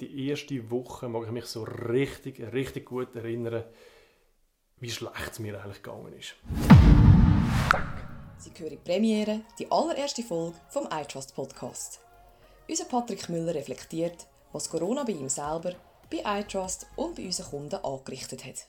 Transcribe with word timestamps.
Die 0.00 0.28
erste 0.28 0.72
Woche 0.72 1.08
mag 1.08 1.22
ich 1.26 1.30
mich 1.30 1.44
so 1.44 1.62
richtig, 1.62 2.40
richtig 2.52 2.86
gut 2.86 3.14
erinnern, 3.14 3.62
wie 4.80 4.90
schlecht 4.90 5.30
es 5.30 5.38
mir 5.38 5.56
eigentlich 5.62 5.84
gegangen 5.84 6.12
ist. 6.14 6.34
Sie 8.38 8.50
hören 8.58 8.70
die 8.70 8.76
Premiere, 8.76 9.42
die 9.56 9.70
allererste 9.70 10.24
Folge 10.24 10.56
vom 10.68 10.88
iTrust 10.90 11.36
Podcast. 11.36 12.00
Unser 12.68 12.86
Patrick 12.86 13.28
Müller 13.28 13.54
reflektiert, 13.54 14.26
was 14.50 14.68
Corona 14.68 15.04
bei 15.04 15.12
ihm 15.12 15.28
selber, 15.28 15.76
bei 16.10 16.40
iTrust 16.40 16.88
und 16.96 17.14
bei 17.14 17.26
unseren 17.26 17.50
Kunden 17.50 17.76
angerichtet 17.76 18.44
hat. 18.44 18.66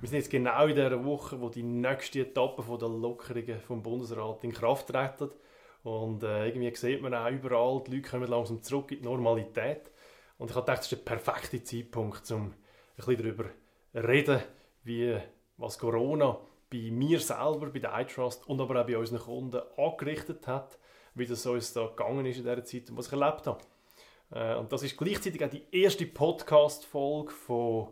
Wir 0.00 0.08
sind 0.08 0.18
jetzt 0.18 0.30
genau 0.30 0.66
in 0.66 0.74
der 0.74 1.04
Woche, 1.04 1.40
wo 1.40 1.48
die 1.48 1.62
nächste 1.62 2.22
Etappe 2.22 2.64
der 2.76 2.88
Lockerungen 2.88 3.60
vom 3.60 3.84
Bundesrat 3.84 4.42
in 4.42 4.52
Kraft 4.52 4.88
treten. 4.88 5.30
Und 5.82 6.22
äh, 6.22 6.48
irgendwie 6.48 6.74
sieht 6.74 7.02
man 7.02 7.14
auch 7.14 7.30
überall, 7.30 7.82
die 7.84 7.96
Leute 7.96 8.08
kommen 8.08 8.28
langsam 8.28 8.62
zurück 8.62 8.92
in 8.92 8.98
die 8.98 9.04
Normalität. 9.04 9.90
Und 10.38 10.50
ich 10.50 10.56
habe 10.56 10.64
gedacht, 10.64 10.78
das 10.78 10.92
ist 10.92 10.92
der 10.92 11.14
perfekte 11.14 11.62
Zeitpunkt, 11.62 12.30
um 12.30 12.46
ein 12.46 12.54
bisschen 12.96 13.16
darüber 13.16 13.44
zu 13.44 14.06
reden, 14.06 14.40
wie, 14.84 15.18
was 15.56 15.78
Corona 15.78 16.38
bei 16.70 16.90
mir 16.90 17.20
selber, 17.20 17.66
bei 17.66 17.80
der 17.80 18.00
iTrust 18.00 18.46
und 18.48 18.60
aber 18.60 18.80
auch 18.80 18.86
bei 18.86 18.96
unseren 18.96 19.20
Kunden 19.20 19.60
angerichtet 19.76 20.46
hat, 20.46 20.78
wie 21.14 21.26
das 21.26 21.44
uns 21.44 21.72
da 21.72 21.86
gegangen 21.86 22.24
ist 22.26 22.38
in 22.38 22.44
dieser 22.44 22.64
Zeit 22.64 22.90
und 22.90 22.96
was 22.96 23.08
ich 23.08 23.12
erlebt 23.12 23.46
habe. 23.46 23.60
Äh, 24.30 24.56
und 24.56 24.72
das 24.72 24.82
ist 24.82 24.96
gleichzeitig 24.96 25.44
auch 25.44 25.50
die 25.50 25.66
erste 25.70 26.06
Podcast-Folge 26.06 27.30
von 27.30 27.88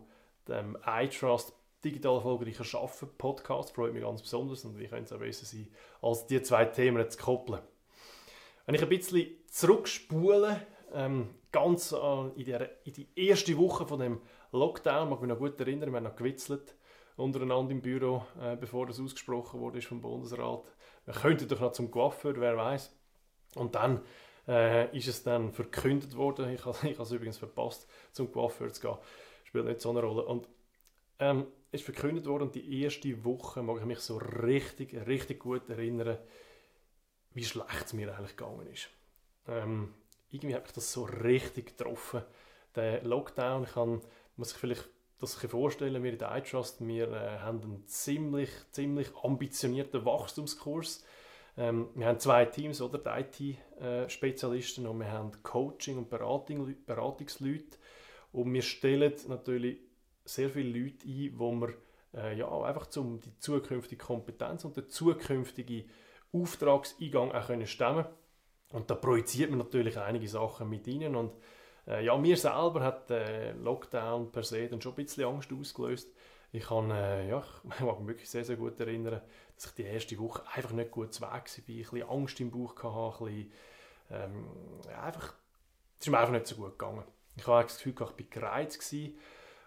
dem 0.47 0.77
iTrust 0.85 1.53
digital 1.83 2.15
erfolgreicher 2.15 2.63
Schaffen 2.63 3.09
Podcast. 3.17 3.75
Freut 3.75 3.93
mich 3.93 4.03
ganz 4.03 4.21
besonders 4.21 4.65
und 4.65 4.77
wie 4.79 4.87
könnte 4.87 5.05
es 5.05 5.13
auch 5.13 5.19
besser 5.19 5.45
sein, 5.45 5.67
als 6.01 6.27
die 6.27 6.41
zwei 6.41 6.65
Themen 6.65 7.09
zu 7.09 7.17
koppeln. 7.17 7.61
Wenn 8.65 8.75
ich 8.75 8.83
ein 8.83 8.89
bisschen 8.89 9.27
zurückspule, 9.47 10.61
ähm, 10.93 11.29
ganz 11.51 11.91
äh, 11.91 12.27
in, 12.35 12.45
der, 12.45 12.85
in, 12.85 12.93
die 12.93 13.07
erste 13.15 13.57
Woche 13.57 13.85
von 13.85 13.99
dem 13.99 14.21
Lockdown, 14.51 15.09
mag 15.09 15.21
mich 15.21 15.29
noch 15.29 15.39
gut 15.39 15.59
erinnern, 15.59 15.91
wir 15.91 15.97
haben 15.97 16.03
noch 16.03 16.15
gewitzelt 16.15 16.75
untereinander 17.17 17.71
im 17.71 17.81
Büro, 17.81 18.25
äh, 18.41 18.55
bevor 18.55 18.87
das 18.87 18.99
ausgesprochen 18.99 19.59
wurde 19.59 19.81
vom 19.81 20.01
Bundesrat. 20.01 20.63
Wir 21.05 21.13
könnten 21.13 21.47
doch 21.47 21.59
noch 21.59 21.71
zum 21.71 21.91
Coiffeur, 21.91 22.33
wer 22.37 22.57
weiß. 22.57 22.95
Und 23.55 23.75
dann 23.75 24.01
äh, 24.47 24.95
ist 24.95 25.07
es 25.07 25.23
dann 25.23 25.51
verkündet 25.51 26.15
worden, 26.15 26.49
ich 26.53 26.65
habe 26.65 26.77
es 26.87 27.11
übrigens 27.11 27.37
verpasst, 27.37 27.87
zum 28.11 28.31
Coiffeur 28.31 28.71
zu 28.71 28.81
gehen, 28.81 28.97
spielt 29.43 29.65
nicht 29.65 29.81
so 29.81 29.89
eine 29.89 30.01
Rolle. 30.01 30.25
Und 30.25 30.47
ähm, 31.19 31.47
ist 31.71 31.83
verkündet 31.83 32.25
worden 32.25 32.43
und 32.43 32.55
die 32.55 32.81
erste 32.81 33.23
Woche 33.23 33.61
mag 33.61 33.77
ich 33.79 33.85
mich 33.85 33.99
so 33.99 34.17
richtig, 34.17 34.93
richtig 35.07 35.39
gut 35.39 35.69
erinnern, 35.69 36.17
wie 37.33 37.45
schlecht 37.45 37.85
es 37.85 37.93
mir 37.93 38.15
eigentlich 38.15 38.35
gegangen 38.35 38.67
ist. 38.67 38.89
Ähm, 39.47 39.93
irgendwie 40.29 40.55
habe 40.55 40.65
ich 40.67 40.73
das 40.73 40.91
so 40.91 41.03
richtig 41.03 41.77
getroffen. 41.77 42.23
Der 42.75 43.03
Lockdown, 43.03 43.63
ich 43.63 43.73
kann, 43.73 44.01
muss 44.37 44.49
sich 44.49 44.57
vielleicht 44.57 44.89
das 45.19 45.35
vorstellen, 45.35 46.03
wir 46.03 46.11
in 46.11 46.17
der 46.17 46.35
iTrust, 46.35 46.85
wir 46.85 47.11
äh, 47.11 47.39
haben 47.39 47.61
einen 47.61 47.87
ziemlich, 47.87 48.49
ziemlich 48.71 49.09
ambitionierten 49.23 50.03
Wachstumskurs. 50.03 51.03
Ähm, 51.57 51.89
wir 51.95 52.07
haben 52.07 52.19
zwei 52.19 52.45
Teams, 52.45 52.81
oder? 52.81 52.97
Die 52.97 53.55
IT-Spezialisten 53.79 54.87
und 54.87 54.99
wir 54.99 55.11
haben 55.11 55.31
Coaching- 55.43 55.97
und 55.97 56.09
Beratung, 56.09 56.75
Beratungsleute. 56.85 57.77
Und 58.31 58.53
wir 58.53 58.61
stellen 58.61 59.13
natürlich 59.27 59.79
sehr 60.25 60.49
viele 60.49 60.79
Leute 60.79 61.07
ein, 61.07 61.33
wo 61.37 61.51
wir 61.51 61.73
äh, 62.13 62.37
ja, 62.37 62.49
einfach 62.61 62.87
zum 62.87 63.19
die 63.19 63.37
zukünftige 63.37 64.03
Kompetenz 64.03 64.65
und 64.65 64.77
den 64.77 64.89
zukünftigen 64.89 65.89
Auftragseingang 66.33 67.31
auch 67.31 67.47
können 67.47 67.67
stemmen 67.67 68.05
Und 68.71 68.89
da 68.89 68.95
projiziert 68.95 69.49
man 69.49 69.59
natürlich 69.59 69.97
einige 69.97 70.27
Sachen 70.27 70.69
mit 70.69 70.87
ihnen. 70.87 71.15
Und 71.15 71.31
äh, 71.87 72.05
ja, 72.05 72.17
mir 72.17 72.37
selber 72.37 72.81
hat 72.81 73.09
der 73.09 73.53
Lockdown 73.55 74.31
per 74.31 74.43
se 74.43 74.67
dann 74.67 74.81
schon 74.81 74.93
ein 74.93 75.03
bisschen 75.03 75.25
Angst 75.25 75.51
ausgelöst. 75.51 76.09
Ich 76.53 76.65
kann, 76.65 76.91
äh, 76.91 77.29
ja, 77.29 77.43
ich 77.63 77.79
mag 77.79 77.99
mich 77.99 78.07
wirklich 78.09 78.29
sehr, 78.29 78.45
sehr 78.45 78.57
gut 78.57 78.79
erinnern, 78.79 79.21
dass 79.55 79.67
ich 79.67 79.71
die 79.73 79.83
erste 79.83 80.17
Woche 80.19 80.43
einfach 80.53 80.71
nicht 80.71 80.91
gut 80.91 81.13
zu 81.13 81.21
Weg 81.21 81.31
war. 81.31 81.37
Ein 81.37 81.43
bisschen 81.43 82.03
Angst 82.03 82.39
im 82.39 82.51
Bauch 82.51 82.75
hatte, 82.75 83.23
ein 83.25 83.25
bisschen, 83.25 83.51
ähm, 84.11 84.45
einfach, 85.01 85.33
es 85.99 86.07
ist 86.07 86.11
mir 86.11 86.19
einfach 86.19 86.33
nicht 86.33 86.47
so 86.47 86.55
gut 86.55 86.77
gegangen. 86.77 87.03
Ich 87.37 87.47
habe 87.47 87.63
das 87.63 87.77
Gefühl, 87.77 87.93
ich 87.93 87.99
war 87.99 88.13
gereizt 88.29 88.95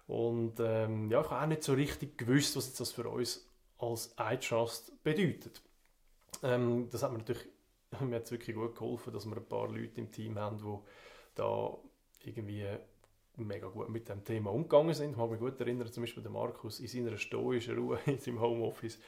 und 0.06 0.60
ähm, 0.60 1.10
ja, 1.10 1.22
ich 1.22 1.30
habe 1.30 1.42
auch 1.42 1.46
nicht 1.46 1.62
so 1.62 1.72
richtig 1.72 2.18
gewusst, 2.18 2.56
was 2.56 2.74
das 2.74 2.92
für 2.92 3.08
uns 3.08 3.48
als 3.78 4.14
iTrust 4.18 5.02
bedeutet. 5.02 5.62
Ähm, 6.44 6.88
das 6.90 7.02
hat 7.02 7.10
mir 7.10 7.18
natürlich 7.18 7.48
mir 8.00 8.16
hat's 8.16 8.30
wirklich 8.30 8.54
gut 8.54 8.74
geholfen, 8.74 9.12
dass 9.12 9.26
wir 9.26 9.36
ein 9.36 9.44
paar 9.44 9.68
Leute 9.68 10.00
im 10.00 10.12
Team 10.12 10.38
haben, 10.38 10.58
die 10.58 10.78
da 11.34 11.76
irgendwie 12.24 12.66
mega 13.36 13.68
gut 13.68 13.88
mit 13.88 14.08
dem 14.08 14.24
Thema 14.24 14.52
umgegangen 14.52 14.94
sind. 14.94 15.12
Ich 15.12 15.16
mag 15.16 15.30
mich 15.30 15.40
gut 15.40 15.60
erinnern, 15.60 15.90
zum 15.90 16.02
Beispiel 16.02 16.22
der 16.22 16.32
Markus 16.32 16.80
in 16.80 16.86
seiner 16.86 17.16
stoischen 17.16 17.76
Ruhe 17.76 17.98
in 18.06 18.18
seinem 18.18 18.40
Homeoffice 18.40 18.98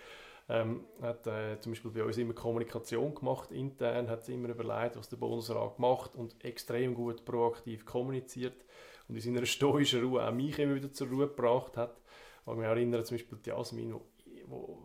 ähm, 0.48 0.84
hat 1.02 1.26
äh, 1.26 1.58
zum 1.60 1.72
Beispiel 1.72 1.90
bei 1.90 2.04
uns 2.04 2.18
immer 2.18 2.32
Kommunikation 2.32 3.14
gemacht, 3.14 3.50
intern, 3.50 4.08
hat 4.08 4.28
immer 4.28 4.48
überlegt, 4.50 4.96
was 4.96 5.08
der 5.08 5.16
Bundesrat 5.16 5.78
macht 5.78 6.14
und 6.14 6.42
extrem 6.44 6.94
gut 6.94 7.24
proaktiv 7.24 7.84
kommuniziert 7.84 8.64
und 9.08 9.16
in 9.16 9.20
seiner 9.20 9.46
stoischen 9.46 10.04
Ruhe 10.04 10.26
auch 10.26 10.32
mich 10.32 10.58
immer 10.58 10.76
wieder 10.76 10.92
zur 10.92 11.08
Ruhe 11.08 11.26
gebracht 11.26 11.76
hat. 11.76 12.00
Ich 12.40 12.46
mag 12.46 12.56
mich 12.58 12.66
erinnern, 12.66 13.04
zum 13.04 13.16
Beispiel 13.16 13.38
die 13.44 13.50
Jasmin, 13.50 13.94
wo, 13.94 14.04
wo, 14.46 14.78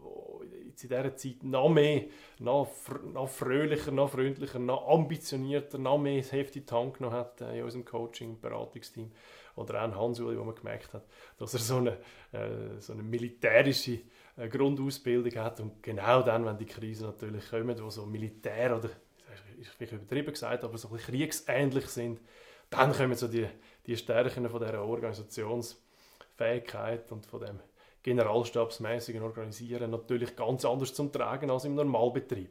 in 0.83 0.89
dieser 0.89 1.15
Zeit 1.15 1.43
noch 1.43 1.69
mehr, 1.69 2.03
noch, 2.39 2.69
noch 3.13 3.29
fröhlicher, 3.29 3.91
noch 3.91 4.09
freundlicher, 4.09 4.59
noch 4.59 4.87
ambitionierter, 4.87 5.77
noch 5.77 5.97
mehr 5.97 6.21
das 6.21 6.31
Heft 6.31 6.55
in 6.55 6.61
die 6.61 6.65
Tank 6.65 6.97
genommen 6.97 7.15
hat 7.15 7.41
äh, 7.41 7.57
in 7.57 7.63
unserem 7.63 7.85
Coaching- 7.85 8.39
Beratungsteam. 8.39 9.11
Oder 9.55 9.83
auch 9.83 9.95
Hans-Uli, 9.95 10.37
wo 10.39 10.43
man 10.43 10.55
gemerkt 10.55 10.93
hat, 10.93 11.05
dass 11.37 11.53
er 11.53 11.59
so 11.59 11.77
eine, 11.77 11.97
äh, 12.31 12.79
so 12.79 12.93
eine 12.93 13.03
militärische 13.03 13.99
äh, 14.37 14.47
Grundausbildung 14.47 15.35
hat. 15.35 15.59
Und 15.59 15.83
genau 15.83 16.21
dann, 16.21 16.45
wenn 16.45 16.57
die 16.57 16.65
Krisen 16.65 17.07
natürlich 17.07 17.49
kommen, 17.49 17.77
wo 17.81 17.89
so 17.89 18.05
Militär 18.05 18.77
oder, 18.77 18.89
ist 19.59 19.71
vielleicht 19.71 19.91
übertrieben 19.93 20.31
gesagt, 20.31 20.63
aber 20.63 20.77
so 20.77 20.87
ein 20.87 20.93
bisschen 20.95 21.13
kriegsähnlich 21.13 21.87
sind, 21.87 22.21
dann 22.69 22.93
kommen 22.93 23.15
so 23.15 23.27
die, 23.27 23.49
die 23.85 23.97
Stärken 23.97 24.49
von 24.49 24.61
dieser 24.61 24.81
Organisationsfähigkeit 24.83 27.11
und 27.11 27.25
von 27.25 27.41
dem 27.41 27.59
generalstabsmäßigen 28.03 29.21
Organisieren 29.21 29.91
natürlich 29.91 30.35
ganz 30.35 30.65
anders 30.65 30.93
zum 30.93 31.11
Tragen 31.11 31.49
als 31.49 31.65
im 31.65 31.75
Normalbetrieb. 31.75 32.49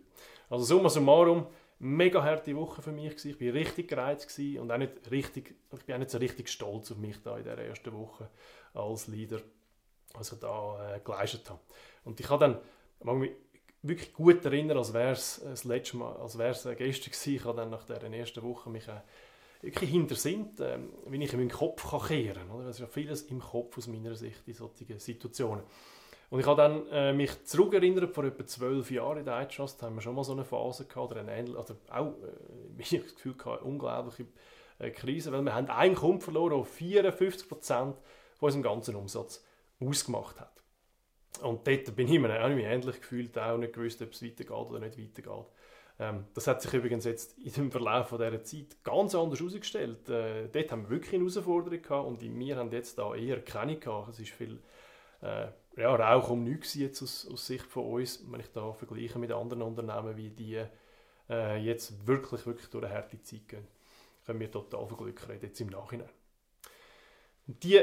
Also 0.48 0.64
summa 0.64 0.88
summarum, 0.88 1.46
mega 1.78 2.22
harte 2.22 2.54
Woche 2.56 2.82
für 2.82 2.92
mich 2.92 3.10
gewesen. 3.10 3.30
Ich 3.30 3.38
bin 3.38 3.50
richtig 3.50 3.88
gereizt 3.88 4.28
gewesen 4.28 4.60
und 4.60 4.70
auch 4.70 4.78
nicht 4.78 5.10
richtig, 5.10 5.54
ich 5.72 5.84
bin 5.84 5.94
auch 5.94 5.98
nicht 5.98 6.10
so 6.10 6.18
richtig 6.18 6.48
stolz 6.48 6.90
auf 6.92 6.98
mich 6.98 7.22
da 7.22 7.36
in 7.38 7.44
der 7.44 7.58
ersten 7.58 7.92
Woche 7.92 8.28
als 8.74 9.08
Leader, 9.08 9.40
was 10.14 10.32
ich 10.32 10.38
da 10.38 10.94
äh, 10.94 11.00
geleistet 11.00 11.48
habe. 11.50 11.60
Und 12.04 12.20
ich 12.20 12.28
habe 12.28 12.46
dann, 12.46 12.58
ich 13.00 13.06
mich 13.06 13.32
wirklich 13.82 14.12
gut 14.12 14.44
erinnern, 14.44 14.78
als 14.78 14.92
wäre 14.92 15.12
es 15.12 15.40
das 15.42 15.64
letzte 15.64 15.96
Mal, 15.96 16.14
als 16.16 16.36
wäre 16.36 16.50
es 16.50 16.62
gestern 16.62 17.12
gewesen. 17.12 17.34
Ich 17.34 17.44
habe 17.44 17.56
dann 17.56 17.70
nach 17.70 17.84
der 17.84 18.02
ersten 18.02 18.42
Woche 18.42 18.70
mich 18.70 18.86
äh, 18.88 19.00
wirklich 19.60 19.90
hinter 19.90 20.14
sind, 20.14 20.60
ähm, 20.60 20.92
wie 21.06 21.22
ich 21.22 21.32
in 21.32 21.38
meinen 21.38 21.50
Kopf 21.50 21.90
kann 21.90 22.06
kehren 22.06 22.48
kann. 22.48 22.60
Es 22.62 22.76
ist 22.76 22.80
ja 22.80 22.86
vieles 22.86 23.22
im 23.22 23.40
Kopf 23.40 23.76
aus 23.78 23.86
meiner 23.86 24.14
Sicht 24.14 24.46
in 24.46 24.54
solchen 24.54 24.98
Situationen. 24.98 25.64
Und 26.30 26.38
ich 26.38 26.46
habe 26.46 26.62
dann 26.62 26.86
äh, 26.88 27.12
mich 27.12 27.44
zurückerinnert, 27.44 28.14
vor 28.14 28.24
etwa 28.24 28.46
zwölf 28.46 28.90
Jahren 28.90 29.18
in 29.18 29.24
der 29.24 29.42
iTrust 29.42 29.82
haben 29.82 29.96
wir 29.96 30.00
schon 30.00 30.14
mal 30.14 30.22
so 30.22 30.32
eine 30.32 30.44
Phase 30.44 30.86
gehabt, 30.86 31.10
oder 31.10 31.20
eine 31.20 31.36
ähnliche, 31.36 31.58
also 31.58 31.76
auch, 31.90 32.06
äh, 32.06 32.78
ich 32.78 32.90
das 32.90 33.14
Gefühl 33.16 33.34
hatte, 33.34 33.58
eine 33.58 33.62
unglaubliche 33.62 34.26
äh, 34.78 34.90
Krise, 34.90 35.32
weil 35.32 35.42
wir 35.42 35.54
haben 35.54 35.68
einen 35.68 35.96
Kunden 35.96 36.20
verloren, 36.20 36.56
der 36.56 36.64
54 36.64 37.48
Prozent 37.48 37.96
von 38.38 38.46
unserem 38.46 38.62
ganzen 38.62 38.94
Umsatz 38.94 39.44
ausgemacht 39.80 40.38
hat. 40.40 40.62
Und 41.42 41.66
dort 41.66 41.96
bin 41.96 42.12
ich 42.12 42.20
mir 42.20 42.30
ähnlich 42.30 43.00
gefühlt, 43.00 43.36
auch 43.38 43.56
nicht 43.56 43.72
gewusst, 43.72 44.00
ob 44.02 44.12
es 44.12 44.22
weitergeht 44.22 44.50
oder 44.50 44.78
nicht 44.78 44.98
weitergeht. 44.98 45.46
Ähm, 46.00 46.24
das 46.32 46.46
hat 46.46 46.62
sich 46.62 46.72
übrigens 46.72 47.04
jetzt 47.04 47.36
im 47.58 47.70
Verlauf 47.70 48.08
dieser 48.08 48.42
Zeit 48.42 48.82
ganz 48.82 49.14
anders 49.14 49.38
herausgestellt. 49.38 50.08
Äh, 50.08 50.48
dort 50.48 50.72
haben 50.72 50.84
wir 50.84 50.90
wirklich 50.90 51.12
eine 51.14 51.24
Herausforderung 51.24 51.82
gehabt 51.82 52.06
und 52.06 52.22
wir 52.22 52.56
haben 52.56 52.72
jetzt 52.72 52.98
da 52.98 53.14
eher 53.14 53.42
keine 53.42 53.76
gehabt. 53.76 54.08
Es 54.08 54.18
ist 54.18 54.30
viel 54.30 54.58
äh, 55.20 55.48
ja, 55.76 55.94
Rauch 55.94 56.30
um 56.30 56.42
nichts 56.42 56.74
jetzt 56.74 57.02
aus, 57.02 57.28
aus, 57.30 57.46
Sicht 57.46 57.66
von 57.66 57.84
uns, 57.84 58.24
wenn 58.30 58.40
ich 58.40 58.50
da 58.50 58.72
vergleiche 58.72 59.18
mit 59.18 59.30
anderen 59.30 59.60
Unternehmen, 59.60 60.16
wie 60.16 60.30
die 60.30 60.64
äh, 61.28 61.58
jetzt 61.58 62.06
wirklich, 62.06 62.46
wirklich 62.46 62.70
durch 62.70 62.86
eine 62.86 62.94
harte 62.94 63.20
Zeit 63.20 63.46
gehen. 63.46 63.68
Können 64.24 64.40
wir 64.40 64.50
total 64.50 64.86
von 64.86 64.96
Glück 64.96 65.28
reden, 65.28 65.44
jetzt 65.44 65.60
im 65.60 65.68
Nachhinein. 65.68 66.08
die 67.46 67.82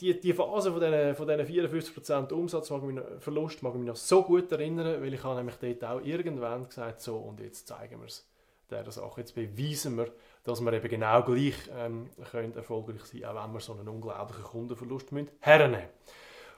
die, 0.00 0.18
die 0.18 0.32
Phase 0.32 0.72
von 0.72 0.80
diesen, 0.80 1.14
von 1.14 1.28
diesen 1.28 1.46
54% 1.46 2.32
Umsatzverlust 2.32 3.62
mag 3.62 3.72
ich 3.72 3.78
mich 3.78 3.88
noch 3.88 3.96
so 3.96 4.22
gut 4.22 4.50
erinnern, 4.52 5.02
weil 5.02 5.12
ich 5.12 5.22
habe 5.22 5.36
nämlich 5.36 5.56
dort 5.56 5.84
auch 5.84 6.04
irgendwann 6.04 6.66
gesagt, 6.66 7.00
so 7.00 7.16
und 7.16 7.40
jetzt 7.40 7.68
zeigen 7.68 8.00
wir 8.00 8.06
es 8.06 8.26
der 8.70 8.90
Sache. 8.90 9.20
Jetzt 9.20 9.34
beweisen 9.34 9.96
wir, 9.96 10.12
dass 10.44 10.60
wir 10.60 10.72
eben 10.72 10.88
genau 10.88 11.22
gleich 11.22 11.54
ähm, 11.76 12.08
können 12.30 12.54
erfolgreich 12.54 13.04
sein 13.04 13.22
können, 13.22 13.36
auch 13.36 13.44
wenn 13.44 13.52
wir 13.52 13.60
so 13.60 13.72
einen 13.72 13.88
unglaublichen 13.88 14.44
Kundenverlust 14.44 15.12
müssen, 15.12 15.30
hernehmen 15.40 15.88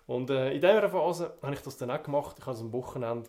Und 0.07 0.31
äh, 0.31 0.53
in 0.53 0.61
dieser 0.61 0.89
Phase 0.89 1.35
habe 1.43 1.55
ich 1.55 1.63
das 1.63 1.79
dann 1.79 1.91
auch 1.91 2.03
gemacht. 2.03 2.37
Ich 2.39 2.47
habe 2.47 2.59
am 2.59 2.73
Wochenende 2.73 3.29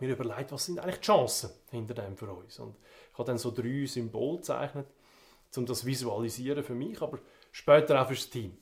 mir 0.00 0.10
überlegt, 0.10 0.52
was 0.52 0.66
sind 0.66 0.80
eigentlich 0.80 1.00
die 1.00 1.06
Chancen 1.06 1.50
hinter 1.70 1.94
dem 1.94 2.16
für 2.16 2.30
uns. 2.30 2.58
Und 2.58 2.76
ich 3.12 3.18
habe 3.18 3.26
dann 3.26 3.38
so 3.38 3.50
drei 3.50 3.86
Symbole 3.86 4.38
gezeichnet 4.38 4.86
um 5.56 5.66
das 5.66 5.84
visualisieren 5.84 6.62
für 6.62 6.74
mich, 6.74 7.00
aber 7.00 7.18
später 7.58 8.00
auch 8.00 8.06
fürs 8.06 8.30
Team. 8.30 8.56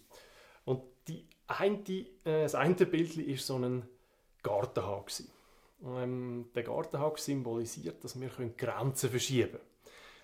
Und 0.64 0.82
die 1.06 1.26
eine, 1.46 1.78
äh, 1.78 2.42
das 2.42 2.54
eine 2.54 2.74
Bild 2.74 3.16
war 3.16 3.36
so 3.36 3.56
ein 3.56 3.86
Gartenhag. 4.42 5.10
Ähm, 5.84 6.48
der 6.54 6.62
Gartenhag 6.62 7.18
symbolisiert, 7.18 8.02
dass 8.02 8.18
wir 8.18 8.30
Grenzen 8.56 9.10
verschieben 9.10 9.60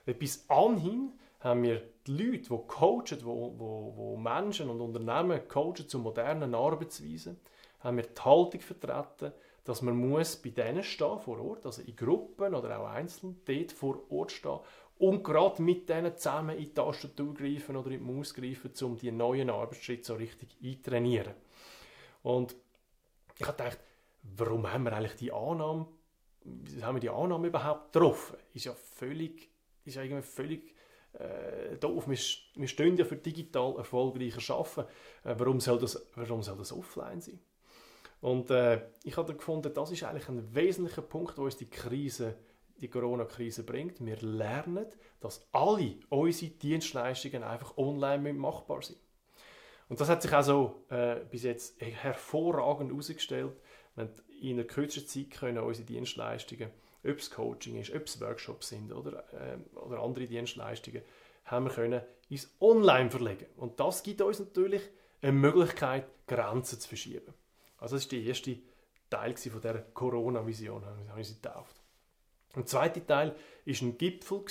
können. 0.06 0.18
Bis 0.18 0.48
anhin 0.48 1.12
haben 1.40 1.62
wir 1.62 1.82
die 2.06 2.12
Leute, 2.12 2.48
die 2.48 2.66
coachen, 2.66 3.04
die, 3.04 3.16
die, 3.16 4.14
die 4.14 4.16
Menschen 4.16 4.70
und 4.70 4.80
Unternehmen 4.80 5.46
coachen 5.48 5.88
zu 5.88 5.98
modernen 5.98 6.54
Arbeitsweisen, 6.54 7.38
haben 7.80 7.96
wir 7.98 8.04
die 8.04 8.20
Haltung 8.20 8.60
vertreten, 8.60 9.32
dass 9.64 9.82
man 9.82 9.96
muss 9.96 10.36
bei 10.36 10.50
denen 10.50 10.82
stehen 10.82 11.20
vor 11.20 11.38
Ort, 11.40 11.66
also 11.66 11.82
in 11.82 11.94
Gruppen 11.94 12.54
oder 12.54 12.80
auch 12.80 12.86
einzeln, 12.86 13.40
dort 13.44 13.72
vor 13.72 14.02
Ort 14.10 14.32
stehen 14.32 14.58
und 15.02 15.24
gerade 15.24 15.60
mit 15.60 15.88
denen 15.88 16.16
zusammen 16.16 16.56
in 16.56 16.66
die 16.66 16.74
Tastatur 16.74 17.34
greifen 17.34 17.74
oder 17.74 17.90
in 17.90 17.98
die 17.98 18.12
Maus 18.12 18.32
greifen, 18.32 18.70
um 18.82 18.96
die 18.96 19.10
neuen 19.10 19.50
Arbeitsschritte 19.50 20.04
so 20.04 20.14
richtig 20.14 20.56
eintrainieren. 20.62 21.34
Und 22.22 22.54
ich 23.36 23.44
habe 23.44 23.56
gedacht, 23.56 23.80
warum 24.22 24.72
haben 24.72 24.84
wir 24.84 24.92
eigentlich 24.92 25.16
die 25.16 25.32
Annahme, 25.32 25.88
haben 26.82 26.94
wir 26.94 27.00
die 27.00 27.10
Annahme 27.10 27.48
überhaupt 27.48 27.92
getroffen? 27.92 28.36
Ist 28.54 28.66
ja 28.66 28.74
völlig, 28.74 29.50
ist 29.84 29.96
ja 29.96 30.04
irgendwie 30.04 30.22
völlig 30.22 30.72
äh, 31.14 31.76
doof. 31.78 32.06
Wir, 32.06 32.18
wir 32.54 32.68
stehen 32.68 32.96
ja 32.96 33.04
für 33.04 33.16
digital 33.16 33.74
erfolgreicher 33.78 34.54
Arbeiten. 34.54 34.88
Äh, 35.24 35.34
warum, 35.36 35.58
soll 35.58 35.80
das, 35.80 36.00
warum 36.14 36.44
soll 36.44 36.58
das 36.58 36.72
offline 36.72 37.20
sein? 37.20 37.40
Und 38.20 38.52
äh, 38.52 38.80
ich 39.02 39.16
habe 39.16 39.34
gefunden, 39.34 39.74
das 39.74 39.90
ist 39.90 40.04
eigentlich 40.04 40.28
ein 40.28 40.54
wesentlicher 40.54 41.02
Punkt, 41.02 41.36
wo 41.38 41.42
uns 41.42 41.56
die 41.56 41.68
Krise, 41.68 42.36
die 42.82 42.90
Corona-Krise 42.90 43.64
bringt. 43.64 44.04
Wir 44.04 44.16
lernen, 44.20 44.86
dass 45.20 45.48
alle 45.52 45.94
unsere 46.10 46.50
Dienstleistungen 46.50 47.42
einfach 47.42 47.76
online 47.78 48.32
machbar 48.34 48.82
sind. 48.82 48.98
Und 49.88 50.00
das 50.00 50.08
hat 50.08 50.22
sich 50.22 50.32
also 50.32 50.84
äh, 50.90 51.16
bis 51.30 51.44
jetzt 51.44 51.80
hervorragend 51.80 52.90
herausgestellt. 52.90 53.56
Wir 53.94 54.04
haben 54.04 54.14
in 54.40 54.58
einer 54.58 54.64
kürzeren 54.64 55.06
Zeit 55.06 55.30
können 55.30 55.58
unsere 55.58 55.86
Dienstleistungen 55.86 56.70
ob 57.04 57.18
es 57.18 57.30
Coaching 57.30 57.80
ist, 57.80 57.94
ob 57.94 58.06
es 58.06 58.20
Workshops 58.20 58.68
sind 58.68 58.92
oder, 58.92 59.24
äh, 59.32 59.58
oder 59.76 60.00
andere 60.00 60.26
Dienstleistungen, 60.26 61.02
haben 61.44 61.66
wir 61.66 61.72
können 61.72 62.02
ins 62.28 62.54
Online 62.60 63.10
verlegen. 63.10 63.46
Und 63.56 63.80
das 63.80 64.02
gibt 64.02 64.22
uns 64.22 64.38
natürlich 64.38 64.82
eine 65.20 65.32
Möglichkeit, 65.32 66.06
Grenzen 66.26 66.80
zu 66.80 66.88
verschieben. 66.88 67.34
Also 67.78 67.96
das 67.96 68.04
ist 68.04 68.12
der 68.12 68.20
erste 68.20 68.58
Teil 69.10 69.36
von 69.36 69.60
der 69.60 69.82
Corona-Vision, 69.94 70.84
habe 70.84 71.20
ich 71.20 71.28
sie 71.28 71.34
getauft. 71.34 71.81
Der 72.54 72.66
zweite 72.66 73.04
Teil 73.06 73.34
ist 73.64 73.82
ein 73.82 73.96
Gipfel 73.96 74.44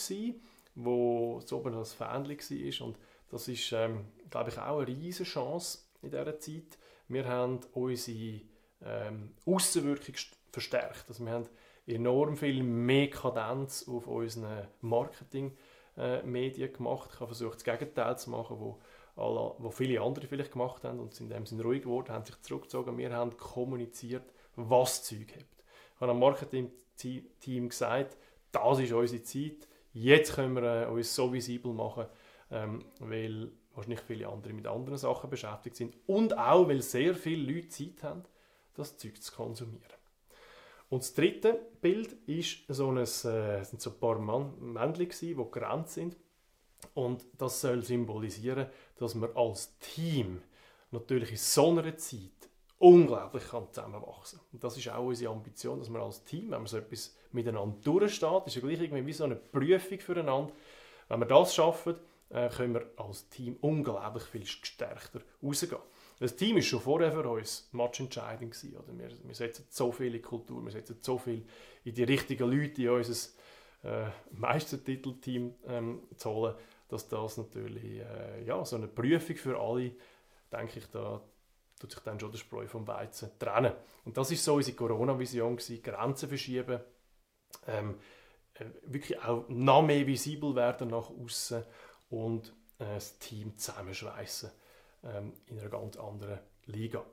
wo 0.76 1.42
so 1.46 1.58
oben 1.58 1.76
als 1.76 1.94
Fähnchen 1.94 2.40
war 2.40 2.88
und 2.88 2.98
das 3.30 3.48
ist, 3.48 3.72
ähm, 3.72 4.06
glaube 4.30 4.50
ich, 4.50 4.58
auch 4.58 4.78
eine 4.78 4.88
riesige 4.88 5.30
Chance 5.30 5.80
in 6.02 6.12
dieser 6.12 6.40
Zeit. 6.40 6.78
Wir 7.08 7.28
haben 7.28 7.60
unsere 7.74 8.42
ähm, 8.84 9.34
Außenwirkung 9.46 10.16
verstärkt. 10.52 11.06
Also 11.08 11.26
wir 11.26 11.32
haben 11.32 11.50
enorm 11.88 12.38
viel 12.38 12.64
mehr 12.64 13.10
Kadenz 13.10 13.88
auf 13.88 14.08
unseren 14.08 14.68
Marketing-Medien 14.82 16.70
äh, 16.70 16.74
gemacht. 16.74 17.10
Ich 17.14 17.20
habe 17.20 17.28
versucht, 17.28 17.56
das 17.56 17.64
Gegenteil 17.64 18.18
zu 18.18 18.30
machen, 18.30 18.60
wo, 18.60 18.80
alle, 19.16 19.56
wo 19.58 19.72
viele 19.72 20.02
andere 20.02 20.28
vielleicht 20.28 20.52
gemacht 20.52 20.84
haben 20.84 21.00
und 21.00 21.14
sind 21.14 21.32
in 21.32 21.38
dem 21.38 21.46
Sinne 21.46 21.64
ruhig 21.64 21.84
geworden, 21.84 22.12
haben 22.12 22.26
sich 22.26 22.40
zurückgezogen. 22.42 22.98
Wir 22.98 23.14
haben 23.14 23.36
kommuniziert, 23.38 24.34
was 24.56 25.04
Zeug 25.04 25.36
hat. 25.36 25.61
Habe 26.02 26.12
am 26.12 26.20
Marketing-Team 26.20 27.70
gesagt, 27.70 28.18
das 28.52 28.80
ist 28.80 28.92
unsere 28.92 29.24
Zeit, 29.24 29.68
jetzt 29.94 30.34
können 30.34 30.56
wir 30.56 30.84
äh, 30.84 30.86
uns 30.88 31.16
so 31.16 31.32
visibel 31.32 31.74
machen, 31.74 32.06
ähm, 32.50 32.84
weil 33.00 33.52
wahrscheinlich 33.74 34.02
viele 34.02 34.28
andere 34.28 34.54
mit 34.54 34.68
anderen 34.68 34.98
Sachen 34.98 35.30
beschäftigt 35.30 35.76
sind 35.78 35.96
und 36.08 36.38
auch, 36.38 36.68
weil 36.68 36.82
sehr 36.82 37.16
viele 37.16 37.54
Leute 37.54 37.70
Zeit 37.70 38.04
haben, 38.04 38.24
das 38.74 38.98
Zeug 38.98 39.22
zu 39.22 39.32
konsumieren. 39.32 40.02
Und 40.90 41.04
das 41.04 41.14
dritte 41.14 41.58
Bild 41.80 42.14
ist 42.28 42.64
so 42.68 42.92
ein, 42.92 42.98
äh, 42.98 43.06
sind 43.06 43.80
so 43.82 43.92
ein 43.92 44.00
paar 44.00 44.20
Männchen, 44.20 45.10
die 45.38 45.52
gerannt 45.52 45.90
sind. 45.90 46.18
Und 46.94 47.24
das 47.38 47.62
soll 47.62 47.84
symbolisieren, 47.84 48.68
dass 48.98 49.16
man 49.16 49.34
als 49.36 49.78
Team 49.80 50.42
natürlich 50.90 51.32
in 51.32 51.38
so 51.38 51.70
einer 51.70 51.96
Zeit 51.96 52.50
unglaublich 52.82 53.48
kann 53.48 53.68
zusammenwachsen 53.72 54.40
kann. 54.40 54.48
Und 54.54 54.64
das 54.64 54.76
ist 54.76 54.90
auch 54.90 55.06
unsere 55.06 55.32
Ambition, 55.32 55.80
dass 55.80 55.90
man 55.90 56.02
als 56.02 56.24
Team, 56.24 56.46
wenn 56.52 56.60
man 56.60 56.66
so 56.66 56.78
etwas 56.78 57.16
miteinander 57.32 57.78
durchsteht, 57.84 58.48
ist 58.48 58.56
ja 58.56 58.62
gleich 58.62 58.82
irgendwie 58.82 59.06
wie 59.06 59.14
so 59.14 59.24
eine 59.24 59.36
Prüfung 59.36 60.00
füreinander. 60.00 60.52
Wenn 61.08 61.20
wir 61.20 61.28
das 61.28 61.54
schaffen, 61.54 61.96
äh, 62.30 62.50
können 62.50 62.74
wir 62.74 62.90
als 62.98 63.30
Team 63.30 63.58
unglaublich 63.62 64.24
viel 64.24 64.42
gestärkter 64.42 65.22
rausgehen. 65.44 65.82
Das 66.20 66.36
Team 66.36 66.58
ist 66.58 66.68
schon 66.68 66.80
vorher 66.80 67.12
für 67.12 67.28
uns 67.28 67.70
matchentscheidend 67.72 68.52
gewesen. 68.52 68.76
Wir, 68.98 69.10
wir 69.24 69.36
setzen 69.36 69.66
so 69.70 69.92
viel 69.92 70.08
in 70.08 70.14
die 70.14 70.22
Kultur, 70.22 70.64
wir 70.64 70.72
setzen 70.72 70.98
so 71.02 71.18
viel 71.18 71.46
in 71.84 71.94
die 71.94 72.04
richtigen 72.04 72.50
Leute 72.50 72.82
in 72.82 72.90
unser 72.90 73.30
äh, 73.84 74.10
Meistertitelteam 74.32 75.54
ähm, 75.68 76.04
zu 76.16 76.30
holen, 76.30 76.56
dass 76.90 77.08
das 77.08 77.38
natürlich 77.38 78.00
äh, 78.00 78.44
ja, 78.46 78.64
so 78.66 78.76
eine 78.76 78.88
Prüfung 78.88 79.36
für 79.36 79.60
alle, 79.60 79.92
denke 80.52 80.80
ich, 80.80 80.88
da 80.88 81.22
tut 81.82 81.92
sich 81.92 82.00
dann 82.02 82.20
schon 82.20 82.32
der 82.32 82.38
Spreu 82.38 82.68
vom 82.68 82.88
Weizen 82.88 83.32
trennen. 83.40 83.74
Und 84.06 84.16
das 84.16 84.32
ist 84.32 84.44
so 84.44 84.56
unsere 84.56 84.78
Corona-Vision 84.78 85.58
Grenzen 85.84 86.30
verschieben, 86.30 86.80
ähm, 87.68 87.96
äh, 88.54 88.66
wirklich 88.84 89.22
auch 89.22 89.46
noch 89.50 89.82
mehr 89.82 90.06
visibel 90.06 90.56
werden 90.56 90.90
nach 90.90 91.10
außen 91.10 91.64
und 92.10 92.50
äh, 92.78 92.86
das 92.94 93.18
Team 93.18 93.58
zusammenschweißen 93.58 94.52
ähm, 95.04 95.34
in 95.48 95.60
einer 95.60 95.70
ganz 95.70 95.98
anderen 95.98 96.40
Liga. 96.66 97.04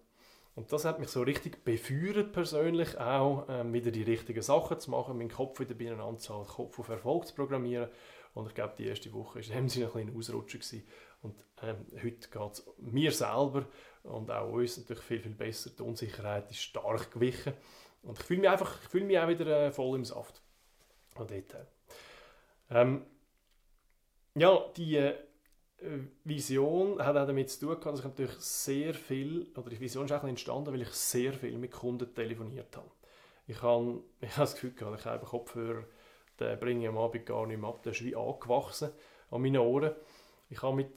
Und 0.54 0.72
das 0.72 0.84
hat 0.84 0.98
mich 0.98 1.08
so 1.08 1.22
richtig 1.22 1.64
befeuert 1.64 2.32
persönlich 2.32 2.98
auch, 2.98 3.46
ähm, 3.48 3.72
wieder 3.72 3.90
die 3.90 4.02
richtigen 4.02 4.42
Sachen 4.42 4.80
zu 4.80 4.90
machen, 4.90 5.16
meinen 5.16 5.30
Kopf 5.30 5.60
wieder 5.60 5.74
beieinander 5.74 6.18
zu 6.18 6.34
halten, 6.34 6.48
Kopf 6.48 6.78
auf 6.78 6.88
Erfolg 6.88 7.26
zu 7.26 7.34
programmieren. 7.34 7.88
Und 8.34 8.48
ich 8.48 8.54
glaube, 8.54 8.74
die 8.76 8.86
erste 8.86 9.12
Woche 9.12 9.36
war 9.36 9.42
in 9.42 9.52
dem 9.52 9.68
Sinne 9.68 9.86
ein 9.86 9.92
kleiner 9.92 10.16
Ausrutscher. 10.16 10.58
Gewesen. 10.58 10.86
Und 11.22 11.34
ähm, 11.62 11.86
heute 12.02 12.28
geht 12.28 12.52
es 12.52 12.66
mir 12.78 13.12
selber 13.12 13.66
und 14.02 14.30
auch 14.30 14.52
uns 14.52 14.78
natürlich 14.78 15.02
viel, 15.02 15.20
viel 15.20 15.34
besser. 15.34 15.70
Die 15.70 15.82
Unsicherheit 15.82 16.50
ist 16.50 16.60
stark 16.60 17.12
gewichen. 17.12 17.52
Und 18.02 18.18
ich 18.18 18.24
fühle 18.24 18.40
mich 18.40 18.50
einfach, 18.50 18.82
ich 18.82 18.88
fühle 18.88 19.04
mich 19.04 19.18
auch 19.18 19.28
wieder 19.28 19.66
äh, 19.66 19.72
voll 19.72 19.96
im 19.96 20.04
Saft. 20.04 20.40
Und 21.16 21.30
dort, 21.30 21.66
ähm, 22.70 23.06
ja, 24.34 24.64
die 24.76 24.96
äh, 24.96 25.14
Vision 26.24 27.04
hat 27.04 27.16
auch 27.16 27.26
damit 27.26 27.50
zu 27.50 27.60
tun 27.60 27.80
gehabt, 27.80 27.86
dass 27.86 27.98
ich 28.00 28.04
natürlich 28.04 28.34
sehr 28.38 28.94
viel, 28.94 29.50
oder 29.56 29.70
die 29.70 29.80
Vision 29.80 30.04
ist 30.04 30.12
auch 30.12 30.24
entstanden, 30.24 30.72
weil 30.72 30.82
ich 30.82 30.90
sehr 30.90 31.32
viel 31.32 31.56
mit 31.58 31.72
Kunden 31.72 32.14
telefoniert 32.14 32.76
habe. 32.76 32.90
Ich 33.46 33.62
habe, 33.62 34.02
ich 34.20 34.30
habe 34.30 34.40
das 34.42 34.54
Gefühl 34.54 34.72
gehabt, 34.72 35.00
ich 35.00 35.06
habe 35.06 35.26
Kopfhörer, 35.26 35.84
den 36.38 36.58
bringe 36.60 36.82
ich 36.82 36.88
am 36.88 36.98
Abend 36.98 37.26
gar 37.26 37.46
nicht 37.46 37.60
mehr 37.60 37.68
ab, 37.68 37.82
der 37.82 37.92
ist 37.92 38.04
wie 38.04 38.14
angewachsen 38.14 38.90
an 39.30 39.42
meinen 39.42 39.58
Ohren. 39.58 39.94
Ich 40.50 40.62
habe 40.62 40.76
mit, 40.76 40.92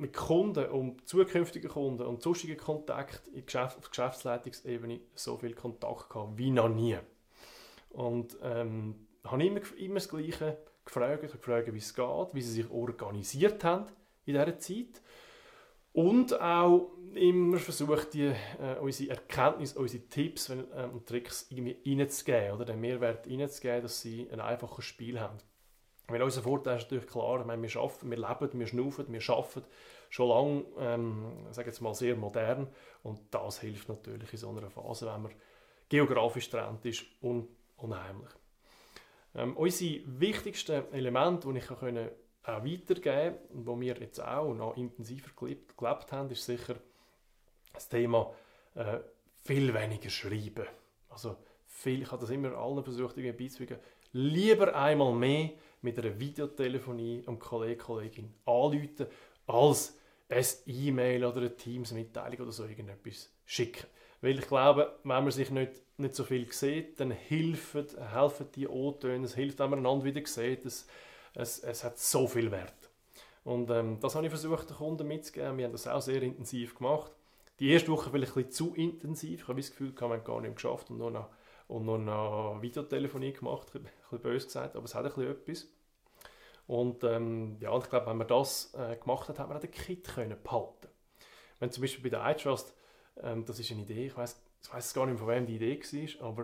mit 0.00 0.14
Kunden 0.14 0.66
und 0.66 1.06
zukünftigen 1.06 1.70
Kunden 1.70 2.02
und 2.02 2.22
sonstigen 2.22 2.56
Kontakt 2.56 3.28
in 3.28 3.44
Geschäft, 3.44 3.78
auf 3.78 3.90
Geschäftsleitungsebene 3.90 5.00
so 5.14 5.36
viel 5.36 5.54
Kontakt 5.54 6.10
gehabt 6.10 6.38
wie 6.38 6.50
noch 6.50 6.68
nie. 6.68 6.96
Und 7.90 8.36
ähm, 8.42 9.06
habe 9.24 9.44
immer, 9.44 9.60
immer 9.76 9.94
das 9.94 10.08
Gleiche 10.08 10.58
gefragt, 10.84 11.22
gefragt, 11.22 11.72
wie 11.72 11.78
es 11.78 11.94
geht, 11.94 12.34
wie 12.34 12.42
sie 12.42 12.62
sich 12.62 12.70
organisiert 12.70 13.62
haben 13.64 13.86
in 14.24 14.34
dieser 14.34 14.58
Zeit. 14.58 15.02
Und 15.92 16.40
auch 16.40 16.92
immer 17.14 17.58
versucht, 17.58 18.14
die, 18.14 18.26
äh, 18.26 18.78
unsere 18.80 19.10
Erkenntnisse, 19.10 19.78
unsere 19.78 20.04
Tipps 20.04 20.48
äh, 20.48 20.64
und 20.92 21.06
Tricks 21.06 21.46
irgendwie 21.50 21.76
reinzugeben, 21.84 22.52
oder 22.52 22.64
den 22.64 22.80
Mehrwert 22.80 23.26
reinzugeben, 23.26 23.82
dass 23.82 24.00
sie 24.00 24.28
ein 24.30 24.40
einfaches 24.40 24.84
Spiel 24.84 25.18
haben. 25.18 25.38
Weil 26.10 26.22
unser 26.22 26.42
Vorteil 26.42 26.76
ist 26.76 26.84
natürlich 26.84 27.06
klar, 27.06 27.44
meine, 27.44 27.62
wir 27.62 27.80
arbeiten, 27.80 28.10
wir 28.10 28.18
leben, 28.18 28.58
wir 28.60 28.66
schnaufen, 28.66 29.12
wir 29.12 29.30
arbeiten 29.30 29.64
schon 30.08 30.28
lange, 30.28 30.64
ähm, 30.78 31.32
sage 31.50 31.68
jetzt 31.68 31.80
mal, 31.80 31.94
sehr 31.94 32.16
modern 32.16 32.68
und 33.02 33.20
das 33.30 33.60
hilft 33.60 33.88
natürlich 33.88 34.32
in 34.32 34.38
so 34.38 34.50
einer 34.50 34.70
Phase, 34.70 35.06
wenn 35.06 35.22
man 35.22 35.32
geografisch 35.88 36.50
trennt 36.50 36.84
ist, 36.84 37.04
un 37.22 37.48
unheimlich. 37.76 38.30
Ähm, 39.34 39.56
unsere 39.56 40.02
wichtigsten 40.06 40.92
Elemente, 40.92 41.50
die 41.52 41.58
ich 41.58 41.70
auch 41.70 41.82
weitergeben 41.82 43.36
und 43.50 43.66
wo 43.66 43.80
wir 43.80 43.96
jetzt 43.98 44.20
auch 44.20 44.52
noch 44.54 44.76
intensiver 44.76 45.30
gelebt, 45.36 45.76
gelebt 45.76 46.12
haben, 46.12 46.30
ist 46.30 46.44
sicher 46.44 46.76
das 47.72 47.88
Thema 47.88 48.34
äh, 48.74 48.98
viel 49.42 49.72
weniger 49.72 50.10
schreiben. 50.10 50.66
Also 51.08 51.36
viel, 51.80 52.02
ich 52.02 52.10
habe 52.10 52.20
das 52.20 52.30
immer 52.30 52.56
allen 52.56 52.82
versucht 52.82 53.16
irgendwie 53.16 53.44
beizufügen, 53.44 53.78
lieber 54.12 54.74
einmal 54.74 55.12
mehr 55.12 55.50
mit 55.82 55.98
einer 55.98 56.18
Videotelefonie 56.18 57.22
am 57.26 57.38
Kollegen, 57.38 57.80
Kollegin 57.80 58.34
anrufen, 58.44 59.06
als 59.46 59.96
ein 60.28 60.44
E-Mail 60.66 61.24
oder 61.24 61.38
eine 61.38 61.56
Teams-Mitteilung 61.56 62.40
oder 62.40 62.52
so 62.52 62.64
irgendetwas 62.64 63.30
schicken. 63.44 63.86
Weil 64.20 64.38
ich 64.38 64.46
glaube, 64.46 64.98
wenn 65.02 65.24
man 65.24 65.30
sich 65.30 65.50
nicht, 65.50 65.72
nicht 65.96 66.14
so 66.14 66.24
viel 66.24 66.52
sieht, 66.52 67.00
dann 67.00 67.10
helfen, 67.10 67.86
helfen 68.12 68.46
die 68.54 68.68
O-Töne, 68.68 69.24
es 69.24 69.34
hilft, 69.34 69.58
wenn 69.58 69.70
man 69.70 69.78
einander 69.78 70.04
wieder 70.04 70.24
sieht, 70.26 70.66
es, 70.66 70.86
es, 71.34 71.60
es 71.60 71.84
hat 71.84 71.98
so 71.98 72.28
viel 72.28 72.50
Wert. 72.50 72.90
Und 73.44 73.70
ähm, 73.70 73.98
das 74.00 74.14
habe 74.14 74.26
ich 74.26 74.30
versucht, 74.30 74.68
den 74.68 74.76
Kunden 74.76 75.08
mitzugeben. 75.08 75.56
Wir 75.56 75.64
haben 75.64 75.72
das 75.72 75.88
auch 75.88 76.02
sehr 76.02 76.22
intensiv 76.22 76.74
gemacht. 76.74 77.10
Die 77.58 77.70
erste 77.70 77.90
Woche 77.90 78.10
vielleicht 78.10 78.36
ein 78.36 78.44
bisschen 78.44 78.52
zu 78.52 78.74
intensiv. 78.74 79.42
Ich 79.42 79.48
habe 79.48 79.60
das 79.60 79.70
Gefühl, 79.70 79.92
wir 79.98 80.08
haben 80.08 80.24
gar 80.24 80.40
nicht 80.42 80.54
geschafft 80.54 80.90
und 80.90 80.98
nur 80.98 81.10
noch, 81.10 81.30
und 81.70 82.04
noch 82.04 82.58
Videotelefonie 82.60 83.32
gemacht, 83.32 83.74
ein 83.74 83.82
bisschen 83.82 84.20
böse 84.20 84.46
gesagt, 84.46 84.76
aber 84.76 84.84
es 84.84 84.94
hat 84.94 85.04
ein 85.04 85.12
bisschen 85.12 85.30
etwas. 85.30 85.66
Und 86.66 87.04
ähm, 87.04 87.56
ja, 87.60 87.76
ich 87.78 87.88
glaube, 87.88 88.06
wenn 88.06 88.16
man 88.16 88.28
das 88.28 88.74
äh, 88.74 88.96
gemacht 88.96 89.28
hat, 89.28 89.38
hat 89.38 89.48
man 89.48 89.56
auch 89.56 89.60
den 89.60 89.70
Kit 89.70 90.06
können 90.06 90.36
behalten. 90.42 90.88
Wenn 91.58 91.70
zum 91.70 91.82
Beispiel 91.82 92.10
bei 92.10 92.16
der 92.16 92.30
iTrust, 92.30 92.74
ähm, 93.22 93.44
das 93.44 93.58
ist 93.58 93.70
eine 93.70 93.82
Idee, 93.82 94.06
ich 94.06 94.16
weiß 94.16 94.40
ich 94.62 94.72
weiß 94.72 94.94
gar 94.94 95.06
nicht 95.06 95.18
von 95.18 95.28
wem 95.28 95.46
die 95.46 95.56
Idee 95.56 95.80
war, 96.20 96.28
aber 96.28 96.42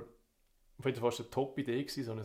auf 0.79 0.85
jeden 0.85 0.97
Fall 0.97 1.03
war 1.03 1.11
es 1.11 1.21
eine 1.21 1.31
Top-Idee, 1.31 1.87
so 1.87 2.13
ein, 2.13 2.21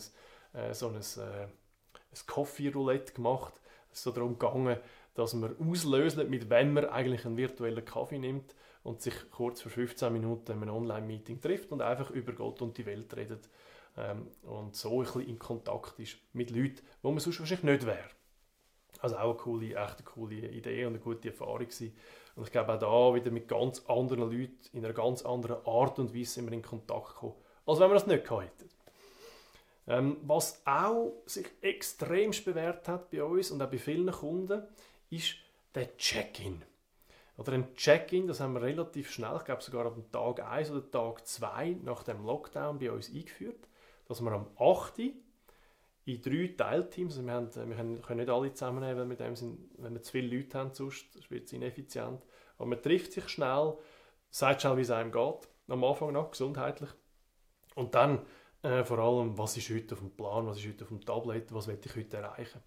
äh, 0.53 0.73
so 0.73 0.87
ein, 0.87 0.95
äh, 0.95 1.43
ein 1.43 2.25
Coffee-Roulette 2.27 3.13
gemacht. 3.13 3.53
Es 3.91 3.97
ist 3.99 4.03
so 4.03 4.11
darum 4.11 4.37
gegangen, 4.39 4.77
dass 5.15 5.33
man 5.33 5.55
auslöst, 5.59 6.17
mit 6.17 6.49
wem 6.49 6.73
man 6.73 6.85
eigentlich 6.85 7.25
einen 7.25 7.37
virtuellen 7.37 7.83
Kaffee 7.83 8.19
nimmt 8.19 8.55
und 8.83 9.01
sich 9.01 9.13
kurz 9.31 9.61
für 9.61 9.69
15 9.69 10.11
Minuten 10.11 10.51
in 10.51 10.61
einem 10.61 10.75
Online-Meeting 10.75 11.41
trifft 11.41 11.71
und 11.71 11.81
einfach 11.81 12.09
über 12.11 12.33
Gott 12.33 12.61
und 12.61 12.77
die 12.77 12.85
Welt 12.85 13.15
redet 13.15 13.49
ähm, 13.97 14.27
und 14.43 14.75
so 14.75 14.99
ein 14.99 15.05
bisschen 15.05 15.27
in 15.27 15.39
Kontakt 15.39 15.99
ist 15.99 16.17
mit 16.33 16.51
Leuten, 16.51 16.81
wo 17.01 17.11
man 17.11 17.19
sonst 17.19 17.39
wahrscheinlich 17.39 17.63
nicht 17.63 17.85
wäre. 17.85 18.09
Also 18.99 19.17
auch 19.17 19.31
eine 19.31 19.33
coole, 19.35 19.75
echt 19.75 19.97
eine 19.97 20.03
coole 20.05 20.35
Idee 20.35 20.85
und 20.85 20.93
eine 20.93 21.03
gute 21.03 21.29
Erfahrung 21.29 21.59
gewesen. 21.59 21.95
Und 22.35 22.45
ich 22.45 22.51
glaube 22.51 22.73
auch 22.73 22.79
da 22.79 23.15
wieder 23.15 23.31
mit 23.31 23.47
ganz 23.47 23.83
anderen 23.87 24.31
Leuten 24.31 24.59
in 24.73 24.85
einer 24.85 24.93
ganz 24.93 25.23
anderen 25.23 25.65
Art 25.65 25.99
und 25.99 26.13
Weise 26.13 26.31
sind 26.31 26.45
wir 26.45 26.53
in 26.53 26.61
Kontakt 26.61 27.15
gekommen, 27.15 27.35
als 27.65 27.79
wenn 27.79 27.89
wir 27.89 27.95
das 27.95 28.07
nicht 28.07 28.23
gehabt 28.23 28.43
hätten. 28.43 28.69
Ähm, 29.87 30.17
was 30.23 30.61
auch 30.65 31.13
sich 31.25 31.47
extremst 31.61 32.45
bewährt 32.45 32.87
hat 32.87 33.09
bei 33.09 33.23
uns 33.23 33.51
und 33.51 33.61
auch 33.61 33.69
bei 33.69 33.79
vielen 33.79 34.11
Kunden, 34.11 34.63
ist 35.09 35.35
der 35.73 35.97
Check-in. 35.97 36.63
Oder 37.41 37.53
ein 37.53 37.73
Check-in, 37.73 38.27
das 38.27 38.39
haben 38.39 38.53
wir 38.53 38.61
relativ 38.61 39.09
schnell, 39.09 39.35
ich 39.37 39.45
glaube 39.45 39.63
sogar 39.63 39.87
am 39.87 40.11
Tag 40.11 40.47
1 40.47 40.69
oder 40.69 40.91
Tag 40.91 41.25
2 41.25 41.77
nach 41.83 42.03
dem 42.03 42.23
Lockdown 42.23 42.77
bei 42.77 42.91
uns 42.91 43.09
eingeführt, 43.11 43.67
dass 44.07 44.21
wir 44.21 44.31
am 44.31 44.45
8 44.59 44.99
in 46.05 46.21
drei 46.21 46.53
Teilteams. 46.55 47.17
Also 47.17 47.25
wir, 47.25 47.33
haben, 47.33 47.95
wir 47.95 48.03
können 48.03 48.19
nicht 48.19 48.29
alle 48.29 48.53
zusammennehmen, 48.53 48.99
weil 48.99 49.05
mit 49.05 49.19
dem 49.21 49.35
sind, 49.35 49.71
wenn 49.79 49.95
wir 49.95 50.03
zu 50.03 50.11
viele 50.11 50.37
Leute 50.37 50.59
haben, 50.59 50.71
sonst 50.71 51.31
wird 51.31 51.47
es 51.47 51.53
ineffizient. 51.53 52.21
Aber 52.59 52.67
man 52.67 52.79
trifft 52.79 53.11
sich 53.13 53.27
schnell, 53.27 53.75
sagt 54.29 54.61
schnell, 54.61 54.77
wie 54.77 54.81
es 54.81 54.91
einem 54.91 55.11
geht, 55.11 55.49
am 55.67 55.83
Anfang 55.83 56.13
noch, 56.13 56.29
gesundheitlich. 56.29 56.91
Und 57.73 57.95
dann 57.95 58.23
äh, 58.61 58.83
vor 58.83 58.99
allem, 58.99 59.35
was 59.35 59.57
ist 59.57 59.71
heute 59.71 59.95
auf 59.95 59.99
dem 59.99 60.11
Plan, 60.11 60.45
was 60.45 60.59
ist 60.59 60.67
heute 60.67 60.83
auf 60.83 60.89
dem 60.89 61.01
Tablet, 61.03 61.51
was 61.51 61.65
will 61.67 61.79
ich 61.83 61.95
heute 61.95 62.17
erreichen. 62.17 62.61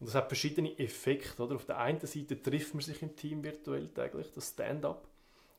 Und 0.00 0.06
das 0.06 0.14
hat 0.14 0.28
verschiedene 0.28 0.78
Effekte. 0.78 1.42
Oder? 1.42 1.56
Auf 1.56 1.64
der 1.64 1.78
einen 1.78 2.00
Seite 2.00 2.40
trifft 2.40 2.74
man 2.74 2.82
sich 2.82 3.02
im 3.02 3.16
Team 3.16 3.42
virtuell 3.42 3.88
täglich, 3.88 4.30
das 4.32 4.50
Stand-up. 4.50 5.08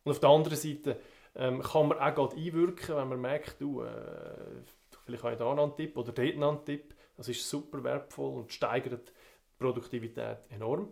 Und 0.04 0.12
auf 0.12 0.20
der 0.20 0.30
anderen 0.30 0.58
Seite 0.58 1.00
ähm, 1.36 1.62
kann 1.62 1.88
man 1.88 2.00
auch 2.00 2.16
gerade 2.16 2.36
einwirken, 2.36 2.96
wenn 2.96 3.10
man 3.10 3.22
merkt, 3.22 3.60
du, 3.60 3.82
äh, 3.82 4.64
vielleicht 5.06 5.24
habe 5.24 5.34
ich 5.34 5.40
da 5.40 5.52
einen 5.52 5.76
Tipp 5.76 5.98
oder 5.98 6.12
dort 6.12 6.20
einen 6.20 6.66
Tipp. 6.66 6.96
Das 7.18 7.28
ist 7.28 7.50
super 7.50 7.84
wertvoll 7.84 8.40
und 8.40 8.52
steigert 8.54 9.10
die 9.10 9.58
Produktivität 9.58 10.38
enorm. 10.50 10.90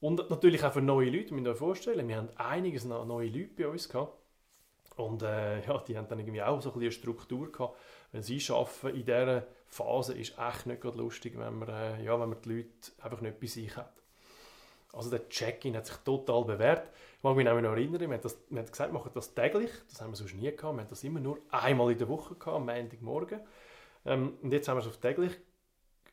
Und 0.00 0.28
natürlich 0.28 0.62
auch 0.62 0.72
für 0.72 0.82
neue 0.82 1.08
Leute, 1.08 1.32
müsst 1.32 1.46
ihr 1.46 1.52
euch 1.52 1.58
vorstellen, 1.58 2.06
wir 2.06 2.16
haben 2.16 2.28
einiges 2.36 2.90
an 2.90 3.08
neue 3.08 3.28
Leute 3.28 3.54
bei 3.56 3.68
uns 3.68 3.88
gehabt. 3.88 4.18
Und 4.96 5.22
äh, 5.22 5.64
ja, 5.66 5.78
die 5.78 5.96
haben 5.96 6.08
dann 6.08 6.18
irgendwie 6.18 6.42
auch 6.42 6.60
so 6.60 6.72
ein 6.72 6.80
eine 6.80 6.90
Struktur 6.90 7.50
gehabt. 7.52 7.78
Wenn 8.16 8.22
sie 8.22 8.40
arbeiten 8.50 8.96
in 8.96 9.04
dieser 9.04 9.46
Phase, 9.66 10.14
ist 10.14 10.38
echt 10.38 10.64
nicht 10.64 10.82
lustig, 10.84 11.34
wenn 11.36 11.58
man, 11.58 11.68
äh, 11.68 12.02
ja, 12.02 12.18
wenn 12.18 12.30
man 12.30 12.40
die 12.40 12.48
Leute 12.48 12.70
einfach 13.02 13.20
nicht 13.20 13.38
bei 13.38 13.46
sich 13.46 13.76
hat. 13.76 13.92
Also 14.94 15.10
der 15.10 15.28
Check-in 15.28 15.76
hat 15.76 15.84
sich 15.84 15.96
total 15.98 16.46
bewährt. 16.46 16.88
Ich 17.18 17.22
mag 17.22 17.36
mich 17.36 17.44
noch 17.44 17.52
erinnern, 17.52 18.00
wir 18.00 18.08
haben, 18.08 18.22
das, 18.22 18.38
wir 18.48 18.60
haben 18.60 18.70
gesagt, 18.70 18.90
wir 18.90 18.98
machen 18.98 19.10
das 19.12 19.34
täglich. 19.34 19.70
Das 19.90 20.00
haben 20.00 20.12
wir 20.12 20.16
sonst 20.16 20.34
nie 20.34 20.50
gehabt. 20.50 20.76
Wir 20.76 20.80
haben 20.80 20.88
das 20.88 21.04
immer 21.04 21.20
nur 21.20 21.40
einmal 21.50 21.92
in 21.92 21.98
der 21.98 22.08
Woche 22.08 22.36
gehabt, 22.36 22.56
am 22.56 22.64
Montagmorgen. 22.64 23.40
Ähm, 24.06 24.38
und 24.40 24.50
jetzt 24.50 24.66
haben 24.66 24.78
wir 24.78 24.80
es 24.80 24.86
auf 24.86 24.96
täglich 24.96 25.36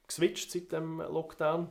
geswitcht 0.05 0.51
seit 0.51 0.74
dem 0.74 1.00
Lockdown. 1.00 1.69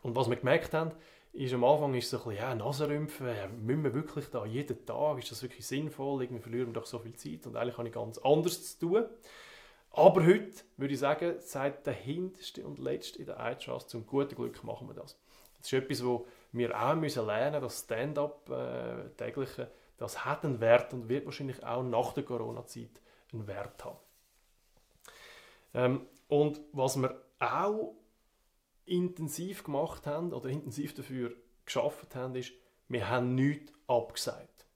Und 0.00 0.16
was 0.16 0.30
wir 0.30 0.36
gemerkt 0.36 0.72
haben, 0.72 0.92
ist 1.34 1.52
am 1.52 1.64
Anfang 1.64 1.92
ist 1.92 2.08
so 2.08 2.16
ein 2.16 2.22
bisschen, 2.22 2.38
ja, 2.38 2.54
Nasenrümpfen, 2.54 3.26
ja, 3.26 3.46
müssen 3.46 3.84
wir 3.84 3.92
wirklich 3.92 4.30
da 4.30 4.46
jeden 4.46 4.86
Tag, 4.86 5.18
ist 5.18 5.30
das 5.30 5.42
wirklich 5.42 5.66
sinnvoll, 5.66 6.22
irgendwie 6.22 6.40
verlieren 6.40 6.68
wir 6.68 6.72
doch 6.72 6.86
so 6.86 6.98
viel 6.98 7.12
Zeit 7.12 7.46
und 7.46 7.56
eigentlich 7.56 7.76
habe 7.76 7.88
ich 7.88 7.94
ganz 7.94 8.16
anders 8.16 8.78
zu 8.78 8.86
tun. 8.86 9.04
Aber 9.92 10.24
heute 10.24 10.62
würde 10.76 10.94
ich 10.94 11.00
sagen, 11.00 11.36
seit 11.40 11.86
der 11.86 11.94
hinterste 11.94 12.64
und 12.64 12.78
letzte 12.78 13.18
in 13.18 13.26
der 13.26 13.38
iTrust, 13.40 13.90
zum 13.90 14.06
guten 14.06 14.36
Glück 14.36 14.62
machen 14.62 14.88
wir 14.88 14.94
das. 14.94 15.18
Das 15.58 15.66
ist 15.66 15.72
etwas, 15.72 16.04
wo 16.04 16.26
wir 16.52 16.80
auch 16.80 16.94
müssen 16.94 17.26
lernen, 17.26 17.60
das 17.60 17.80
Stand-up 17.80 18.48
äh, 18.50 19.10
tägliche, 19.16 19.70
das 19.98 20.24
hat 20.24 20.44
einen 20.44 20.60
Wert 20.60 20.94
und 20.94 21.08
wird 21.08 21.26
wahrscheinlich 21.26 21.62
auch 21.64 21.82
nach 21.82 22.12
der 22.12 22.24
Corona-Zeit 22.24 23.00
einen 23.32 23.46
Wert 23.46 23.84
haben. 23.84 23.98
Ähm, 25.74 26.06
und 26.28 26.60
was 26.72 26.96
wir 26.96 27.20
auch 27.38 27.94
intensiv 28.86 29.64
gemacht 29.64 30.06
haben 30.06 30.32
oder 30.32 30.48
intensiv 30.48 30.94
dafür 30.94 31.32
geschafft 31.64 32.14
haben, 32.14 32.34
ist, 32.36 32.52
wir 32.88 33.08
haben 33.08 33.34
nichts 33.34 33.72
abgesagt. 33.86 34.66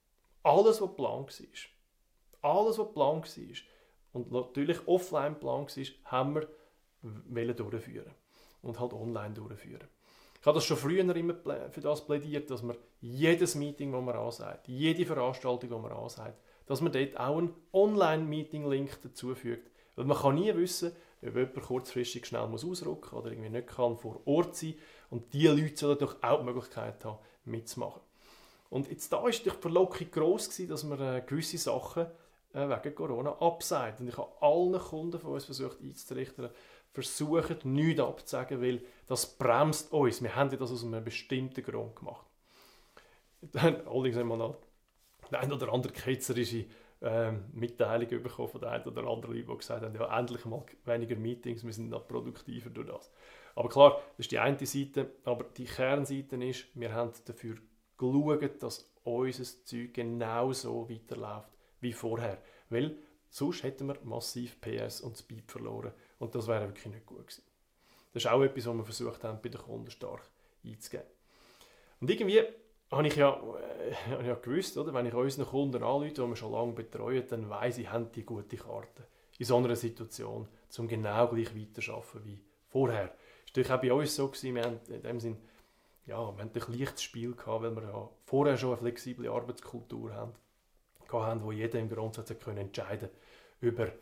Alles, 0.43 0.81
was 0.81 0.89
geplant 0.89 1.39
war, 1.39 2.51
alles, 2.51 2.77
was 2.77 2.87
geplant 2.87 3.37
war 3.37 3.55
und 4.15 4.31
natürlich 4.31 4.77
offline 4.87 5.33
geplant 5.33 5.75
war, 5.77 5.83
haben 6.05 6.41
wir 7.03 7.53
durchführen 7.53 8.11
und 8.61 8.79
halt 8.79 8.93
online 8.93 9.33
durchführen. 9.33 9.87
Ich 10.39 10.47
habe 10.47 10.55
das 10.55 10.65
schon 10.65 10.77
früher 10.77 11.15
immer 11.15 11.35
für 11.71 11.81
das 11.81 12.05
plädiert, 12.05 12.49
dass 12.49 12.63
man 12.63 12.77
jedes 13.01 13.55
Meeting, 13.55 13.91
das 13.91 14.01
man 14.01 14.15
ansagt, 14.15 14.67
jede 14.67 15.05
Veranstaltung, 15.05 15.69
die 15.69 15.75
man 15.75 15.91
ansagt, 15.91 16.39
dass 16.65 16.81
man 16.81 16.93
dort 16.93 17.19
auch 17.19 17.37
einen 17.37 17.53
Online-Meeting-Link 17.73 19.01
dazufügt. 19.01 19.69
Weil 19.95 20.05
man 20.05 20.17
kann 20.17 20.35
nie 20.35 20.55
wissen, 20.55 20.93
ob 21.21 21.35
jemand 21.35 21.61
kurzfristig 21.61 22.25
schnell 22.25 22.41
ausrücken 22.41 22.89
muss 22.89 23.13
oder 23.13 23.31
irgendwie 23.31 23.49
nicht 23.49 23.67
kann 23.67 23.97
vor 23.97 24.21
Ort 24.25 24.55
sein 24.55 24.75
und 25.09 25.33
diese 25.33 25.53
Leute 25.53 25.75
sollen 25.75 25.97
doch 25.97 26.23
auch 26.23 26.39
die 26.39 26.45
Möglichkeit 26.45 27.03
haben, 27.03 27.19
mitzumachen. 27.43 28.01
Und 28.69 28.89
jetzt 28.89 29.11
da 29.11 29.21
war 29.23 29.29
die 29.29 29.49
Verlockung 29.49 30.09
gross 30.11 30.49
dass 30.67 30.83
man 30.83 30.99
äh, 30.99 31.23
gewisse 31.25 31.57
Sachen 31.57 32.07
wegen 32.55 32.95
Corona 32.95 33.31
absagt. 33.39 33.99
Und 33.99 34.07
ich 34.07 34.17
habe 34.17 34.31
allen 34.41 34.79
Kunden 34.79 35.19
von 35.19 35.33
uns 35.33 35.45
versucht 35.45 35.81
einzurichten, 35.81 36.49
versuchen, 36.91 37.73
nichts 37.73 38.01
abzusagen, 38.01 38.61
weil 38.61 38.81
das 39.07 39.25
bremst 39.37 39.91
uns. 39.91 40.21
Wir 40.23 40.35
haben 40.35 40.49
das 40.49 40.71
aus 40.71 40.83
einem 40.83 41.03
bestimmten 41.03 41.63
Grund 41.63 41.95
gemacht. 41.95 42.25
Dann 43.41 43.85
allerdings 43.85 44.17
haben 44.17 44.29
wir 44.29 44.37
noch 44.37 44.55
der 45.29 45.41
ein 45.41 45.51
oder 45.51 45.71
andere 45.73 45.91
ketzerische 45.91 46.65
ähm, 47.01 47.45
Mitteilung 47.53 48.07
bekommen 48.23 48.47
von 48.47 48.61
der 48.61 48.71
einen 48.71 48.85
oder 48.85 49.05
anderen 49.05 49.35
Leute, 49.35 49.47
die 49.47 49.57
gesagt 49.57 49.83
haben, 49.83 49.95
ja, 49.95 50.17
endlich 50.17 50.45
mal 50.45 50.63
weniger 50.85 51.15
Meetings, 51.15 51.65
wir 51.65 51.73
sind 51.73 51.89
noch 51.89 52.07
produktiver 52.07 52.69
durch 52.69 52.87
das. 52.87 53.11
Aber 53.55 53.69
klar, 53.69 54.01
das 54.17 54.25
ist 54.25 54.31
die 54.31 54.39
eine 54.39 54.65
Seite, 54.65 55.11
aber 55.23 55.45
die 55.57 55.65
Kernseite 55.65 56.35
ist, 56.43 56.67
wir 56.73 56.93
haben 56.93 57.11
dafür 57.25 57.55
geschaut, 57.97 58.63
dass 58.63 58.91
unser 59.03 59.43
Zeug 59.65 59.93
genauso 59.93 60.89
weiterläuft 60.89 61.49
wie 61.85 61.93
vorher. 61.93 62.39
Weil 62.69 62.97
sonst 63.29 63.63
hätten 63.63 63.87
wir 63.87 63.97
massiv 64.03 64.59
PS 64.59 65.01
und 65.01 65.17
Speed 65.17 65.51
verloren 65.51 65.93
und 66.19 66.35
das 66.35 66.47
wäre 66.47 66.67
wirklich 66.67 66.87
nicht 66.87 67.05
gut 67.05 67.27
gewesen. 67.27 67.43
Das 68.13 68.23
ist 68.23 68.31
auch 68.31 68.41
etwas, 68.41 68.65
was 68.65 68.75
wir 68.75 68.83
versucht 68.83 69.23
haben, 69.23 69.39
bei 69.41 69.49
den 69.49 69.61
Kunden 69.61 69.91
stark 69.91 70.29
einzugeben. 70.65 71.05
Und 71.99 72.09
irgendwie 72.09 72.43
habe 72.91 73.07
ich 73.07 73.15
ja, 73.15 73.31
äh, 73.31 73.93
habe 74.11 74.25
ja 74.25 74.35
gewusst, 74.35 74.77
oder? 74.77 74.93
wenn 74.93 75.05
ich 75.05 75.13
unseren 75.13 75.45
Kunden 75.45 75.83
anrufe, 75.83 76.13
die 76.13 76.21
wir 76.21 76.35
schon 76.35 76.51
lange 76.51 76.73
betreuen, 76.73 77.25
dann 77.29 77.49
weiss 77.49 77.77
ich, 77.77 77.89
haben 77.91 78.11
die 78.11 78.23
gute 78.23 78.57
Karte 78.57 79.07
in 79.37 79.45
so 79.45 79.57
einer 79.57 79.75
Situation, 79.75 80.47
um 80.77 80.87
genau 80.87 81.27
gleich 81.27 81.55
weiterzuarbeiten 81.55 82.25
wie 82.25 82.41
vorher. 82.69 83.07
Das 83.07 83.15
war 83.15 83.17
natürlich 83.47 83.71
auch 83.71 83.81
bei 83.81 83.93
uns 83.93 84.15
so, 84.15 84.27
gewesen, 84.27 84.55
wir 84.55 84.63
haben 84.63 84.79
in 84.87 85.01
dem 85.01 85.19
Sinn, 85.19 85.37
ja, 86.05 86.17
wir 86.17 86.43
haben 86.43 86.51
ein 86.53 86.79
leichtes 86.79 87.03
Spiel 87.03 87.33
gehabt, 87.33 87.63
weil 87.63 87.75
wir 87.75 87.83
ja 87.83 88.09
vorher 88.25 88.57
schon 88.57 88.69
eine 88.69 88.77
flexible 88.77 89.27
Arbeitskultur 89.27 90.13
haben, 90.13 90.33
haben 91.11 91.43
wo 91.43 91.51
jeder 91.51 91.79
im 91.79 91.89
Grundsatz 91.89 92.33
können 92.39 92.57
entscheiden 92.57 93.09
ob 93.61 93.79
er 93.79 93.93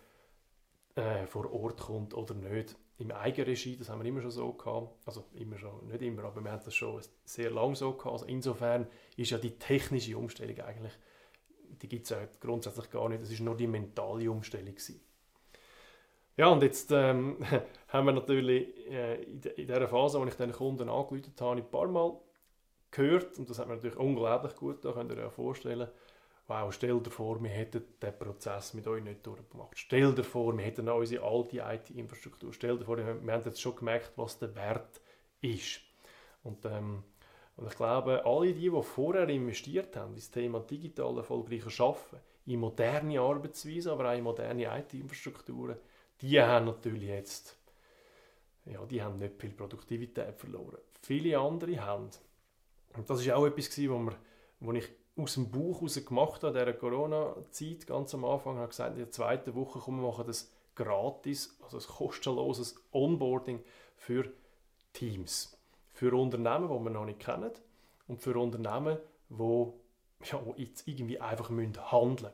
äh, 0.95 1.27
vor 1.27 1.51
Ort 1.53 1.81
kommt 1.81 2.13
oder 2.13 2.33
nicht. 2.33 2.75
Im 2.99 3.11
Eigenregie, 3.11 3.75
das 3.75 3.89
haben 3.89 4.01
wir 4.01 4.07
immer 4.07 4.21
schon 4.21 4.31
so 4.31 4.53
gehabt, 4.53 4.95
also 5.05 5.25
immer 5.33 5.57
schon, 5.57 5.87
nicht 5.87 6.01
immer, 6.01 6.25
aber 6.25 6.41
wir 6.43 6.51
haben 6.51 6.61
das 6.63 6.75
schon 6.75 7.01
sehr 7.25 7.49
lange 7.49 7.75
so 7.75 7.93
gehabt. 7.93 8.13
Also 8.13 8.25
insofern 8.25 8.87
ist 9.17 9.31
ja 9.31 9.37
die 9.37 9.57
technische 9.57 10.17
Umstellung 10.17 10.59
eigentlich, 10.59 10.93
die 11.81 11.87
gibt 11.87 12.03
es 12.03 12.11
ja 12.11 12.19
grundsätzlich 12.39 12.89
gar 12.91 13.09
nicht, 13.09 13.21
das 13.21 13.31
ist 13.31 13.39
nur 13.39 13.57
die 13.57 13.67
mentale 13.67 14.29
Umstellung 14.29 14.75
gewesen. 14.75 15.01
Ja, 16.37 16.47
und 16.47 16.63
jetzt 16.63 16.91
ähm, 16.91 17.37
haben 17.87 18.05
wir 18.05 18.13
natürlich 18.13 18.89
äh, 18.89 19.23
in, 19.23 19.41
dieser 19.41 19.87
Phase, 19.87 20.19
wo 20.19 20.25
ich 20.25 20.35
den 20.35 20.51
Kunden 20.51 20.89
angerufen 20.89 21.33
habe, 21.39 21.61
ein 21.61 21.69
paar 21.69 21.87
Mal 21.87 22.17
gehört, 22.91 23.37
und 23.37 23.49
das 23.49 23.59
hat 23.59 23.67
mir 23.67 23.75
natürlich 23.75 23.97
unglaublich 23.97 24.55
gut, 24.55 24.85
da 24.85 24.91
könnt 24.91 25.11
ihr 25.11 25.17
euch 25.17 25.33
vorstellen, 25.33 25.87
wow, 26.47 26.73
stell 26.73 26.99
dir 26.99 27.11
vor, 27.11 27.41
wir 27.41 27.49
hätten 27.49 27.83
den 28.01 28.19
Prozess 28.19 28.73
mit 28.73 28.87
euch 28.87 29.03
nicht 29.03 29.25
durchgemacht. 29.25 29.71
Stell 29.75 30.13
dir 30.13 30.23
vor, 30.23 30.57
wir 30.57 30.65
hätten 30.65 30.89
unsere 30.89 31.23
alte 31.23 31.57
IT-Infrastruktur. 31.57 32.53
Stell 32.53 32.77
dir 32.77 32.85
vor, 32.85 32.97
wir 32.97 33.33
haben 33.33 33.45
jetzt 33.45 33.61
schon 33.61 33.75
gemerkt, 33.75 34.11
was 34.15 34.37
der 34.39 34.53
Wert 34.55 35.01
ist. 35.41 35.81
Und, 36.43 36.65
ähm, 36.65 37.03
und 37.55 37.67
ich 37.67 37.75
glaube, 37.75 38.25
alle 38.25 38.53
die, 38.53 38.69
die 38.69 38.83
vorher 38.83 39.29
investiert 39.29 39.95
haben, 39.95 40.15
das 40.15 40.31
Thema 40.31 40.59
digital 40.59 41.17
erfolgreicher 41.17 41.83
Arbeiten, 41.83 42.19
in 42.45 42.59
moderne 42.59 43.19
Arbeitsweisen, 43.21 43.91
aber 43.91 44.11
auch 44.11 44.17
in 44.17 44.23
moderne 44.23 44.65
IT-Infrastrukturen, 44.79 45.77
die 46.19 46.41
haben 46.41 46.65
natürlich 46.65 47.03
jetzt 47.03 47.57
ja, 48.65 48.85
die 48.85 49.01
haben 49.01 49.17
nicht 49.17 49.39
viel 49.39 49.51
Produktivität 49.51 50.39
verloren. 50.39 50.77
Viele 51.01 51.37
andere 51.37 51.79
haben. 51.81 52.09
Und 52.95 53.09
das 53.09 53.21
ist 53.21 53.31
auch 53.31 53.45
etwas, 53.45 53.77
was 53.77 54.15
wo 54.59 54.71
ich 54.71 54.89
aus 55.15 55.35
dem 55.35 55.49
Buch 55.51 55.77
heraus 55.77 56.03
gemacht 56.03 56.43
in 56.43 56.53
dieser 56.53 56.73
Corona-Zeit, 56.73 57.85
ganz 57.87 58.13
am 58.13 58.25
Anfang, 58.25 58.57
habe 58.57 58.69
gesagt, 58.69 58.93
in 58.93 58.99
der 58.99 59.11
zweiten 59.11 59.53
Woche 59.55 59.79
kommen 59.79 60.01
wir 60.01 60.07
machen 60.07 60.25
das 60.25 60.51
gratis, 60.75 61.57
also 61.61 61.77
ein 61.77 61.83
kostenloses 61.83 62.75
Onboarding 62.91 63.63
für 63.95 64.31
Teams. 64.93 65.57
Für 65.93 66.13
Unternehmen, 66.13 66.67
die 66.67 66.83
wir 66.83 66.89
noch 66.89 67.05
nicht 67.05 67.19
kennen 67.19 67.51
und 68.07 68.21
für 68.21 68.35
Unternehmen, 68.37 68.97
die, 69.29 69.73
ja, 70.23 70.41
die 70.57 70.63
jetzt 70.63 70.87
irgendwie 70.87 71.19
einfach 71.19 71.49
handeln 71.49 71.81
müssen. 71.91 72.29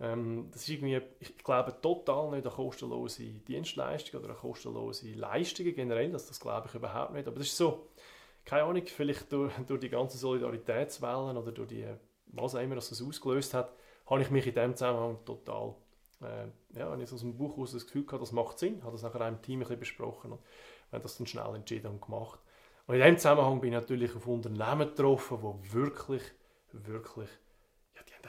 Ähm, 0.00 0.48
das 0.52 0.62
ist 0.62 0.68
irgendwie, 0.68 1.00
ich 1.20 1.36
glaube, 1.38 1.80
total 1.80 2.30
nicht 2.30 2.46
eine 2.46 2.54
kostenlose 2.54 3.24
Dienstleistung 3.24 4.20
oder 4.20 4.30
eine 4.30 4.38
kostenlose 4.38 5.12
Leistung 5.12 5.66
generell, 5.74 6.10
das, 6.10 6.26
das 6.26 6.40
glaube 6.40 6.68
ich 6.68 6.74
überhaupt 6.74 7.12
nicht. 7.12 7.26
Aber 7.26 7.38
das 7.38 7.48
ist 7.48 7.56
so, 7.56 7.88
keine 8.44 8.64
Ahnung, 8.64 8.82
vielleicht 8.86 9.32
durch, 9.32 9.52
durch 9.66 9.80
die 9.80 9.88
ganzen 9.88 10.18
Solidaritätswellen 10.18 11.36
oder 11.36 11.52
durch 11.52 11.68
die, 11.68 11.86
was 12.26 12.54
auch 12.54 12.60
immer 12.60 12.74
das 12.74 13.02
ausgelöst 13.02 13.54
hat, 13.54 13.72
habe 14.06 14.22
ich 14.22 14.30
mich 14.30 14.46
in 14.46 14.54
dem 14.54 14.76
Zusammenhang 14.76 15.24
total, 15.24 15.74
äh, 16.22 16.78
ja, 16.78 16.94
ich 16.96 17.12
aus 17.12 17.20
dem 17.20 17.36
Buch 17.36 17.56
aus 17.58 17.72
das 17.72 17.86
Gefühl 17.86 18.04
gehabt, 18.04 18.22
das 18.22 18.32
macht 18.32 18.58
Sinn, 18.58 18.82
habe 18.82 18.92
das 18.92 19.02
nachher 19.02 19.26
im 19.28 19.40
Team 19.40 19.60
ein 19.60 19.60
bisschen 19.60 19.80
besprochen 19.80 20.32
und 20.32 20.40
wir 20.90 20.98
haben 20.98 21.02
das 21.02 21.16
dann 21.16 21.26
schnell 21.26 21.54
entschieden 21.54 21.86
und 21.88 22.02
gemacht. 22.02 22.40
Und 22.86 22.96
in 22.96 23.00
dem 23.00 23.16
Zusammenhang 23.16 23.60
bin 23.60 23.72
ich 23.72 23.80
natürlich 23.80 24.14
auf 24.14 24.26
Unternehmen 24.26 24.88
getroffen, 24.88 25.38
die 25.40 25.72
wirklich, 25.72 26.22
wirklich 26.72 27.30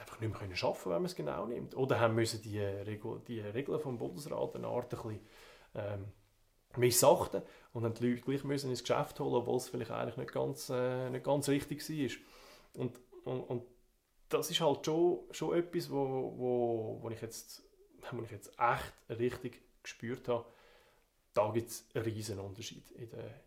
einfach 0.06 0.20
nicht 0.20 0.30
mehr 0.30 0.38
können 0.38 0.54
arbeiten 0.62 0.84
wenn 0.84 0.92
man 0.92 1.04
es 1.04 1.14
genau 1.14 1.46
nimmt. 1.46 1.76
Oder 1.76 2.00
haben 2.00 2.14
müssen 2.14 2.42
die, 2.42 2.60
Regel, 2.60 3.20
die 3.26 3.40
Regeln 3.40 3.80
vom 3.80 3.98
Bundesrat 3.98 4.56
eine 4.56 4.66
Art 4.66 4.94
ein 4.94 5.02
bisschen 5.02 5.20
ähm, 5.74 6.04
missachten 6.76 7.42
und 7.76 7.84
haben 7.84 7.92
die 7.92 8.08
Leute 8.08 8.22
gleich 8.22 8.42
müssen 8.42 8.70
ins 8.70 8.82
Geschäft 8.82 9.20
holen, 9.20 9.34
obwohl 9.34 9.58
es 9.58 9.68
vielleicht 9.68 9.90
eigentlich 9.90 10.16
nicht 10.16 10.32
ganz, 10.32 10.70
äh, 10.70 11.10
nicht 11.10 11.26
ganz 11.26 11.46
richtig 11.50 11.86
war. 11.86 12.80
Und, 12.80 12.98
und, 13.26 13.40
und 13.42 13.62
das 14.30 14.50
ist 14.50 14.62
halt 14.62 14.86
schon, 14.86 15.18
schon 15.30 15.58
etwas, 15.58 15.90
wo, 15.90 16.32
wo, 16.38 16.98
wo, 17.02 17.10
ich 17.10 17.20
jetzt, 17.20 17.62
wo 18.12 18.22
ich 18.22 18.30
jetzt 18.30 18.50
echt 18.58 19.18
richtig 19.20 19.60
gespürt 19.82 20.26
habe, 20.26 20.46
da 21.34 21.50
gibt 21.50 21.68
es 21.68 21.86
einen 21.92 22.04
riesen 22.04 22.38
Unterschied 22.38 22.90
in 22.92 23.10
der, 23.10 23.42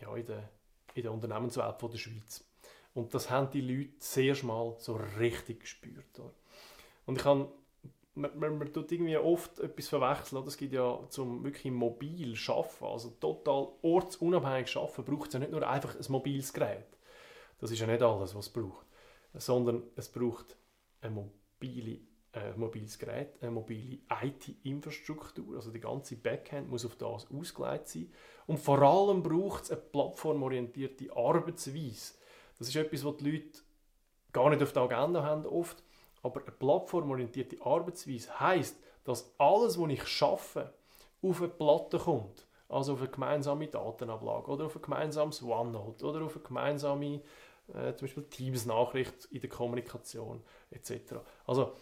ja, 0.00 0.14
in 0.14 0.26
der, 0.26 0.48
in 0.94 1.02
der 1.02 1.12
Unternehmenswelt 1.12 1.80
von 1.80 1.90
der 1.90 1.98
Schweiz. 1.98 2.44
Und 2.94 3.12
das 3.12 3.28
haben 3.28 3.50
die 3.50 3.60
Leute 3.60 3.94
sehr 3.98 4.36
mal 4.44 4.76
so 4.78 4.94
richtig 5.18 5.62
gespürt. 5.62 6.16
Oder? 6.20 6.32
Und 7.06 7.18
ich 7.18 7.24
habe 7.24 7.50
man, 8.14 8.38
man, 8.38 8.58
man, 8.58 8.72
tut 8.72 8.92
irgendwie 8.92 9.16
oft 9.16 9.58
etwas 9.60 9.88
verwechseln. 9.88 10.46
Es 10.46 10.56
gibt 10.56 10.72
ja 10.72 11.00
zum 11.08 11.44
wirklich 11.44 11.72
mobil 11.72 12.36
schaffen, 12.36 12.86
also 12.86 13.10
total 13.10 13.68
ortsunabhängig 13.82 14.68
schaffen, 14.68 15.04
braucht 15.04 15.28
es 15.28 15.34
ja 15.34 15.40
nicht 15.40 15.52
nur 15.52 15.68
einfach 15.68 15.94
ein 15.94 16.04
mobiles 16.08 16.52
Gerät. 16.52 16.98
Das 17.58 17.70
ist 17.70 17.78
ja 17.78 17.86
nicht 17.86 18.02
alles, 18.02 18.34
was 18.34 18.46
es 18.46 18.52
braucht, 18.52 18.86
sondern 19.34 19.82
es 19.96 20.10
braucht 20.10 20.56
ein 21.00 21.14
mobile, 21.14 22.00
äh, 22.32 22.52
mobiles 22.56 22.98
Gerät, 22.98 23.40
eine 23.40 23.52
mobile 23.52 23.98
IT-Infrastruktur, 24.22 25.56
also 25.56 25.70
die 25.70 25.80
ganze 25.80 26.16
Backend 26.16 26.68
muss 26.68 26.84
auf 26.84 26.96
das 26.96 27.30
ausgelegt 27.30 27.88
sein. 27.88 28.12
Und 28.46 28.58
vor 28.58 28.82
allem 28.82 29.22
braucht 29.22 29.64
es 29.64 29.70
eine 29.70 29.80
plattformorientierte 29.80 31.14
Arbeitsweise 31.16 32.14
das 32.58 32.68
ist 32.68 32.76
etwas, 32.76 33.04
was 33.04 33.16
die 33.16 33.30
Leute 33.30 33.58
gar 34.32 34.50
nicht 34.50 34.62
auf 34.62 34.72
der 34.72 34.82
Agenda 34.82 35.22
haben 35.22 35.46
oft. 35.46 35.82
Aber 36.24 36.40
eine 36.40 36.50
plattformorientierte 36.50 37.64
Arbeitsweise 37.64 38.40
heisst, 38.40 38.76
dass 39.04 39.32
alles, 39.38 39.78
was 39.78 39.90
ich 39.90 40.06
schaffe, 40.06 40.72
auf 41.22 41.40
eine 41.40 41.50
Platte 41.50 41.98
kommt. 41.98 42.46
Also 42.68 42.94
auf 42.94 43.00
eine 43.00 43.10
gemeinsame 43.10 43.68
Datenablage 43.68 44.50
oder 44.50 44.64
auf 44.64 44.76
ein 44.76 44.82
gemeinsames 44.82 45.42
OneNote 45.42 46.04
oder 46.04 46.22
auf 46.22 46.34
eine 46.34 46.44
gemeinsame 46.44 47.20
äh, 47.68 47.94
zum 47.94 48.06
Beispiel 48.06 48.24
Teams-Nachricht 48.24 49.26
in 49.26 49.40
der 49.40 49.50
Kommunikation 49.50 50.42
etc. 50.70 51.16
Also 51.46 51.72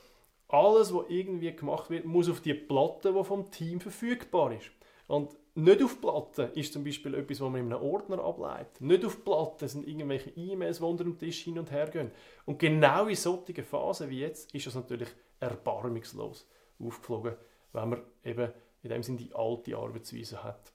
alles, 0.48 0.92
was 0.92 1.04
irgendwie 1.08 1.54
gemacht 1.54 1.88
wird, 1.88 2.04
muss 2.04 2.28
auf 2.28 2.40
die 2.40 2.54
Platte, 2.54 3.14
die 3.14 3.24
vom 3.24 3.50
Team 3.50 3.80
verfügbar 3.80 4.52
ist. 4.52 4.70
Und 5.06 5.30
nicht 5.54 5.82
auf 5.82 6.00
Platten 6.00 6.52
ist 6.54 6.72
zum 6.72 6.82
Beispiel 6.82 7.14
etwas, 7.14 7.40
was 7.40 7.50
man 7.50 7.60
in 7.60 7.72
einem 7.72 7.82
Ordner 7.82 8.22
ableitet. 8.24 8.80
Nicht 8.80 9.04
auf 9.04 9.22
Platten 9.22 9.68
sind 9.68 9.86
irgendwelche 9.86 10.30
E-Mails, 10.30 10.78
die 10.78 10.84
unter 10.84 11.04
dem 11.04 11.18
Tisch 11.18 11.42
hin 11.42 11.58
und 11.58 11.70
her 11.70 11.88
gehen. 11.88 12.10
Und 12.46 12.58
genau 12.58 13.06
in 13.06 13.16
solchen 13.16 13.62
Phasen 13.62 14.08
wie 14.08 14.20
jetzt 14.20 14.54
ist 14.54 14.66
das 14.66 14.74
natürlich 14.74 15.10
erbarmungslos 15.40 16.48
aufgeflogen, 16.78 17.34
wenn 17.72 17.88
man 17.90 18.02
eben 18.24 18.50
in 18.82 18.90
dem 18.90 19.02
Sinne 19.02 19.18
die 19.18 19.34
alte 19.34 19.76
Arbeitsweise 19.76 20.42
hat. 20.42 20.72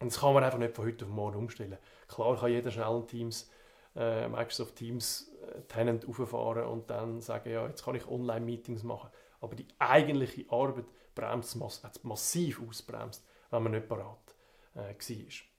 Und 0.00 0.12
das 0.12 0.20
kann 0.20 0.34
man 0.34 0.44
einfach 0.44 0.58
nicht 0.58 0.74
von 0.74 0.86
heute 0.86 1.06
auf 1.06 1.10
morgen 1.10 1.38
umstellen. 1.38 1.78
Klar 2.06 2.38
kann 2.38 2.50
jeder 2.50 2.70
schnell 2.70 2.96
ein 2.96 3.06
Teams, 3.06 3.50
äh, 3.96 4.28
Microsoft 4.28 4.76
Teams 4.76 5.32
äh, 5.42 5.62
Tenant 5.62 6.06
auffahren 6.06 6.66
und 6.66 6.90
dann 6.90 7.20
sagen, 7.20 7.50
ja, 7.50 7.66
jetzt 7.66 7.84
kann 7.84 7.94
ich 7.94 8.06
Online-Meetings 8.06 8.82
machen. 8.82 9.10
Aber 9.40 9.56
die 9.56 9.66
eigentliche 9.78 10.44
Arbeit 10.50 10.86
bremst 11.14 11.56
mass 11.56 11.82
massiv 12.02 12.62
ausbremst 12.66 13.24
wenn 13.50 13.62
man 13.62 13.72
nicht 13.72 13.88
parat 13.88 14.34
äh, 14.74 14.94
war. 14.94 15.50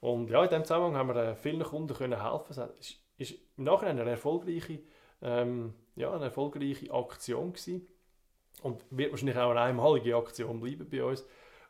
Und 0.00 0.30
ja, 0.30 0.42
in 0.42 0.48
diesem 0.48 0.64
Zusammenhang 0.64 0.96
haben 0.96 1.08
wir 1.08 1.16
äh, 1.16 1.34
vielen 1.34 1.62
Kunden 1.62 1.94
können 1.94 2.22
helfen. 2.22 2.50
Es 2.50 2.58
ist, 2.78 3.00
ist 3.18 3.34
im 3.56 3.64
Nachhinein 3.64 3.98
eine 3.98 4.10
erfolgreiche, 4.10 4.80
ähm, 5.22 5.74
ja, 5.96 6.12
eine 6.12 6.26
erfolgreiche 6.26 6.92
Aktion 6.92 7.52
gewesen. 7.52 7.86
und 8.62 8.84
wird 8.90 9.10
wahrscheinlich 9.10 9.36
auch 9.36 9.50
eine 9.50 9.60
einmalige 9.60 10.16
Aktion 10.16 10.60
bleiben 10.60 10.88
bei 10.88 11.02
uns. 11.02 11.24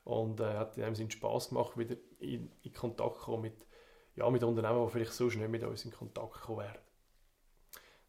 Und 0.04 0.40
äh, 0.40 0.54
hat 0.54 0.76
in 0.76 0.84
dem 0.84 0.94
Sinne 0.94 1.10
Spass 1.10 1.48
gemacht, 1.48 1.76
wieder 1.76 1.96
in, 2.20 2.50
in 2.62 2.72
Kontakt 2.72 3.16
zu 3.16 3.22
kommen 3.22 3.42
mit, 3.42 3.66
ja, 4.16 4.28
mit 4.30 4.42
Unternehmen, 4.42 4.86
die 4.86 4.92
vielleicht 4.92 5.12
so 5.12 5.28
schnell 5.28 5.48
mit 5.48 5.62
uns 5.64 5.84
in 5.84 5.90
Kontakt 5.90 6.34
gekommen 6.34 6.60
wären. 6.60 6.78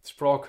Das 0.02 0.12
ist 0.12 0.14
die 0.14 0.18
Frage 0.18 0.48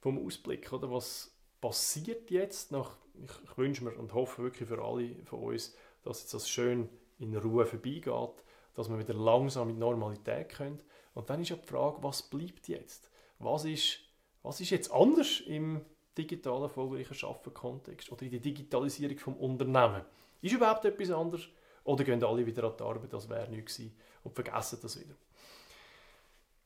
vom 0.00 0.24
Ausblick, 0.24 0.72
oder? 0.72 0.90
Was 0.90 1.34
passiert 1.60 2.30
jetzt 2.30 2.72
nach, 2.72 2.96
ich, 3.14 3.30
ich 3.44 3.58
wünsche 3.58 3.84
mir 3.84 3.98
und 3.98 4.14
hoffe 4.14 4.42
wirklich 4.42 4.68
für 4.68 4.82
alle 4.82 5.14
von 5.24 5.40
uns, 5.40 5.74
dass 6.02 6.20
jetzt 6.20 6.34
das 6.34 6.48
schön 6.48 6.88
in 7.18 7.36
Ruhe 7.36 7.66
vorbeigeht, 7.66 8.44
dass 8.74 8.88
wir 8.88 8.98
wieder 8.98 9.14
langsam 9.14 9.68
in 9.68 9.76
die 9.76 9.80
Normalität 9.80 10.48
können. 10.48 10.82
Und 11.14 11.28
dann 11.28 11.40
ist 11.40 11.50
ja 11.50 11.56
die 11.56 11.66
Frage, 11.66 12.02
was 12.02 12.22
bleibt 12.22 12.68
jetzt? 12.68 13.10
Was 13.38 13.64
ist, 13.64 13.98
was 14.42 14.60
ist 14.60 14.70
jetzt 14.70 14.90
anders 14.90 15.40
im 15.40 15.84
digitalen 16.16 16.64
erfolgreichen 16.64 17.14
Schaffen-Kontext 17.14 18.10
oder 18.12 18.22
in 18.22 18.30
der 18.30 18.40
Digitalisierung 18.40 19.18
vom 19.18 19.36
Unternehmen? 19.36 20.02
Ist 20.40 20.54
überhaupt 20.54 20.84
etwas 20.84 21.10
anders? 21.10 21.48
Oder 21.84 22.04
gehen 22.04 22.22
alle 22.22 22.44
wieder 22.44 22.64
an 22.64 22.76
die 22.78 22.82
Arbeit, 22.82 23.12
das 23.12 23.28
wäre 23.28 23.50
nichts 23.50 23.76
gewesen 23.76 23.96
und 24.22 24.34
vergessen 24.34 24.78
das 24.82 25.00
wieder? 25.00 25.14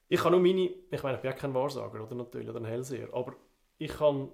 Ich 0.09 0.21
kann 0.21 0.33
nur 0.33 0.41
meine, 0.41 0.71
ich 0.91 1.03
meine, 1.03 1.17
ich 1.17 1.23
bin 1.23 1.31
ja 1.31 1.37
kein 1.37 1.55
Wahrsager 1.55 2.03
oder 2.03 2.15
natürlich 2.15 2.49
oder 2.49 2.61
ein 2.61 2.67
Hellseher, 2.67 3.09
aber 3.13 3.35
ich 3.79 3.93
kann 3.93 4.31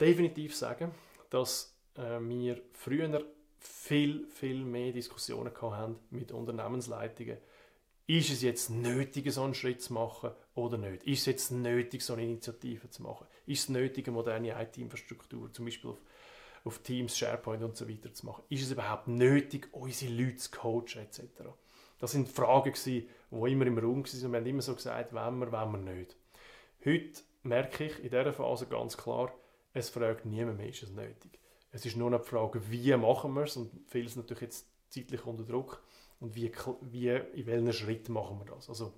definitiv 0.00 0.56
sagen, 0.56 0.90
dass 1.30 1.78
äh, 1.94 2.18
wir 2.20 2.60
früher 2.72 3.24
viel, 3.66 4.26
viel 4.28 4.64
mehr 4.64 4.92
Diskussionen 4.92 5.52
haben 5.60 5.98
mit 6.10 6.32
Unternehmensleitungen. 6.32 7.38
Ist 8.08 8.30
es 8.30 8.42
jetzt 8.42 8.70
nötig, 8.70 9.32
so 9.32 9.42
einen 9.42 9.54
Schritt 9.54 9.82
zu 9.82 9.92
machen 9.92 10.30
oder 10.54 10.78
nicht? 10.78 11.02
Ist 11.04 11.20
es 11.20 11.26
jetzt 11.26 11.50
nötig, 11.50 12.02
so 12.02 12.12
eine 12.12 12.22
Initiative 12.22 12.88
zu 12.88 13.02
machen? 13.02 13.26
Ist 13.46 13.64
es 13.64 13.68
nötig, 13.68 14.06
eine 14.06 14.14
moderne 14.14 14.62
IT-Infrastruktur, 14.62 15.52
zum 15.52 15.64
Beispiel 15.64 15.90
auf, 15.90 15.98
auf, 16.64 16.78
Teams, 16.78 17.18
SharePoint 17.18 17.64
und 17.64 17.76
so 17.76 17.88
weiter 17.88 18.12
zu 18.14 18.26
machen? 18.26 18.44
Ist 18.48 18.62
es 18.62 18.70
überhaupt 18.70 19.08
nötig, 19.08 19.68
unsere 19.72 20.12
Leute 20.12 20.36
zu 20.36 20.50
coachen 20.52 21.02
etc.? 21.02 21.22
Das 21.98 22.12
sind 22.12 22.28
Fragen, 22.28 22.74
die 22.84 23.08
immer 23.30 23.66
im 23.66 23.78
Raum 23.78 24.04
waren 24.04 24.24
und 24.24 24.32
wir 24.32 24.38
haben 24.38 24.46
immer 24.46 24.62
so 24.62 24.74
gesagt, 24.74 25.12
wenn 25.12 25.38
wir, 25.38 25.50
wenn 25.50 25.72
wir 25.72 25.94
nicht. 25.94 26.16
Heute 26.84 27.22
merke 27.42 27.86
ich 27.86 27.98
in 27.98 28.10
dieser 28.10 28.32
Phase 28.32 28.66
ganz 28.66 28.96
klar, 28.96 29.32
es 29.72 29.90
fragt 29.90 30.26
niemand 30.26 30.58
mehr, 30.58 30.68
ist 30.68 30.84
es 30.84 30.90
nötig. 30.90 31.40
Es 31.76 31.84
ist 31.84 31.98
nur 31.98 32.10
noch 32.10 32.22
die 32.22 32.28
Frage, 32.28 32.70
wie 32.70 32.96
machen 32.96 33.34
wir 33.34 33.42
es 33.42 33.54
und 33.54 33.70
vieles 33.86 34.16
natürlich 34.16 34.40
jetzt 34.40 34.66
zeitlich 34.88 35.26
unter 35.26 35.44
Druck 35.44 35.82
und 36.20 36.34
wie, 36.34 36.50
wie, 36.80 37.08
in 37.08 37.46
welchen 37.46 37.72
Schritt 37.74 38.08
machen 38.08 38.38
wir 38.38 38.54
das. 38.54 38.70
Also 38.70 38.94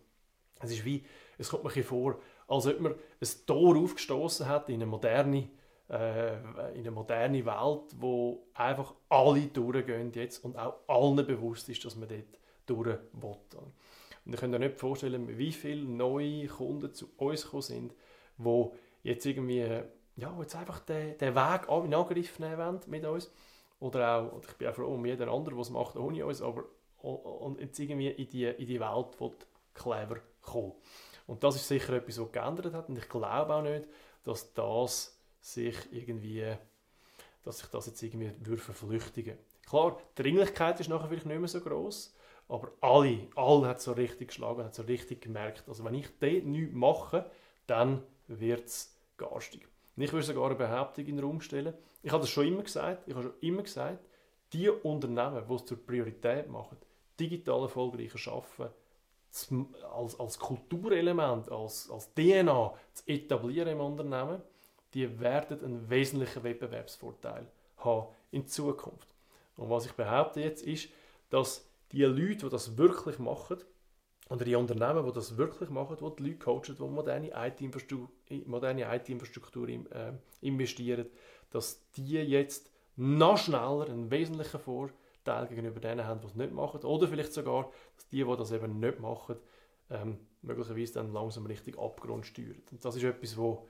es 0.60 0.70
ist 0.70 0.84
wie, 0.84 1.04
es 1.38 1.48
kommt 1.48 1.64
mir 1.64 1.82
vor, 1.82 2.20
als 2.46 2.68
ob 2.68 2.80
man 2.80 2.92
ein 2.92 3.28
Tor 3.46 3.76
aufgestoßen 3.76 4.46
hat 4.46 4.68
in 4.68 4.76
eine 4.76 4.86
moderne, 4.86 5.48
äh, 5.90 6.36
in 6.74 6.82
eine 6.82 6.92
moderne 6.92 7.44
Welt, 7.44 7.96
wo 7.96 8.46
einfach 8.54 8.94
alle 9.08 9.48
durchgehen 9.48 10.12
jetzt 10.14 10.44
und 10.44 10.56
auch 10.56 10.76
allen 10.86 11.26
bewusst 11.26 11.68
ist, 11.68 11.84
dass 11.84 11.96
man 11.96 12.08
dort 12.08 12.38
durch 12.66 12.86
will. 12.86 13.36
Und 14.24 14.34
ich 14.34 14.38
kann 14.38 14.50
mir 14.50 14.60
nicht 14.60 14.78
vorstellen, 14.78 15.36
wie 15.36 15.50
viele 15.50 15.82
neue 15.84 16.46
Kunden 16.46 16.94
zu 16.94 17.08
uns 17.16 17.42
gekommen 17.42 17.62
sind, 17.62 17.94
die 18.38 18.66
jetzt 19.02 19.26
irgendwie 19.26 19.82
ja, 20.18 20.36
jetzt 20.40 20.56
einfach 20.56 20.80
den, 20.80 21.16
den 21.16 21.34
Weg 21.34 21.68
in 21.68 21.94
Angriff 21.94 22.38
nehmen 22.38 22.58
wollen 22.58 22.80
mit 22.86 23.04
uns. 23.04 23.30
Oder 23.78 24.18
auch, 24.18 24.42
ich 24.42 24.54
bin 24.54 24.68
auch 24.68 24.74
froh 24.74 24.94
um 24.94 25.06
jeden 25.06 25.28
anderen, 25.28 25.56
der 25.56 25.62
es 25.62 25.70
macht 25.70 25.96
ohne 25.96 26.26
uns, 26.26 26.42
aber 26.42 26.64
und 27.00 27.60
jetzt 27.60 27.78
irgendwie 27.78 28.08
in 28.08 28.28
die, 28.28 28.44
in 28.44 28.66
die 28.66 28.80
Welt 28.80 29.20
will 29.20 29.30
clever 29.72 30.16
kommen. 30.42 30.72
Und 31.28 31.44
das 31.44 31.54
ist 31.54 31.68
sicher 31.68 31.92
etwas, 31.92 32.20
was 32.20 32.32
geändert 32.32 32.74
hat. 32.74 32.88
Und 32.88 32.98
ich 32.98 33.08
glaube 33.08 33.54
auch 33.54 33.62
nicht, 33.62 33.86
dass 34.24 34.52
das 34.54 35.16
sich 35.40 35.76
irgendwie, 35.92 36.56
dass 37.44 37.58
sich 37.58 37.68
das 37.68 37.86
jetzt 37.86 38.02
irgendwie 38.02 38.32
würde 38.40 38.60
verflüchtigen. 38.60 39.38
Klar, 39.64 39.98
die 40.16 40.22
Dringlichkeit 40.22 40.80
ist 40.80 40.88
nachher 40.88 41.08
vielleicht 41.08 41.26
nicht 41.26 41.38
mehr 41.38 41.48
so 41.48 41.60
groß, 41.60 42.12
aber 42.48 42.72
alle, 42.80 43.28
alle 43.36 43.68
hat 43.68 43.80
so 43.80 43.92
richtig 43.92 44.28
geschlagen, 44.28 44.64
hat 44.64 44.74
so 44.74 44.82
richtig 44.82 45.20
gemerkt. 45.20 45.68
Also 45.68 45.84
wenn 45.84 45.94
ich 45.94 46.08
dort 46.18 46.44
nichts 46.44 46.74
mache, 46.74 47.30
dann 47.68 48.02
wird 48.26 48.66
es 48.66 48.96
garstig. 49.16 49.68
Ich 50.00 50.12
würde 50.12 50.26
sogar 50.26 50.46
eine 50.46 50.54
Behauptung 50.54 51.06
in 51.06 51.16
den 51.16 51.24
Raum 51.24 51.40
stellen. 51.40 51.74
Ich 52.02 52.12
habe 52.12 52.20
das 52.22 52.30
schon 52.30 52.46
immer 52.46 52.62
gesagt. 52.62 53.08
Ich 53.08 53.14
habe 53.14 53.24
schon 53.24 53.40
immer 53.40 53.62
gesagt, 53.62 53.98
die 54.52 54.68
Unternehmen, 54.68 55.42
die 55.48 55.54
es 55.54 55.64
zur 55.64 55.84
Priorität 55.84 56.48
machen, 56.48 56.76
digital 57.18 57.62
erfolgreicher 57.62 58.32
arbeiten, 58.32 58.72
als, 59.94 60.18
als 60.18 60.38
Kulturelement, 60.38 61.50
als, 61.50 61.90
als 61.90 62.12
DNA 62.14 62.74
zu 62.94 63.02
etablieren 63.06 63.68
im 63.68 63.80
Unternehmen, 63.80 64.40
die 64.94 65.20
werden 65.20 65.62
einen 65.64 65.90
wesentlichen 65.90 66.42
Wettbewerbsvorteil 66.42 67.46
haben 67.78 68.06
in 68.30 68.46
Zukunft. 68.46 69.08
Und 69.56 69.68
was 69.68 69.86
ich 69.86 69.92
behaupte 69.92 70.40
jetzt 70.40 70.62
ist, 70.62 70.88
dass 71.30 71.68
die 71.92 72.04
Leute, 72.04 72.46
die 72.46 72.48
das 72.48 72.78
wirklich 72.78 73.18
machen, 73.18 73.58
oder 74.28 74.44
die 74.44 74.54
Unternehmen, 74.54 75.06
die 75.06 75.12
das 75.12 75.36
wirklich 75.36 75.70
machen, 75.70 75.96
die 76.00 76.16
die 76.16 76.28
Leute 76.28 76.38
coachen, 76.38 76.76
die 76.76 76.82
moderne 78.46 78.86
IT-Infrastruktur 78.90 79.68
IT 79.68 79.92
äh, 79.92 80.12
investieren, 80.42 81.06
dass 81.50 81.88
die 81.92 82.12
jetzt 82.12 82.70
noch 82.96 83.38
schneller 83.38 83.88
einen 83.88 84.10
wesentlichen 84.10 84.60
Vorteil 84.60 85.46
gegenüber 85.46 85.80
denen 85.80 86.04
haben, 86.04 86.20
die 86.20 86.26
es 86.26 86.34
nicht 86.34 86.52
machen. 86.52 86.82
Oder 86.82 87.08
vielleicht 87.08 87.32
sogar, 87.32 87.70
dass 87.96 88.08
die, 88.08 88.24
die 88.24 88.36
das 88.36 88.52
eben 88.52 88.78
nicht 88.78 89.00
machen, 89.00 89.36
ähm, 89.90 90.18
möglicherweise 90.42 90.94
dann 90.94 91.12
langsam 91.12 91.46
richtig 91.46 91.78
Abgrund 91.78 92.26
steuern. 92.26 92.62
Und 92.70 92.84
das 92.84 92.96
ist 92.96 93.04
etwas, 93.04 93.36
wo, 93.36 93.66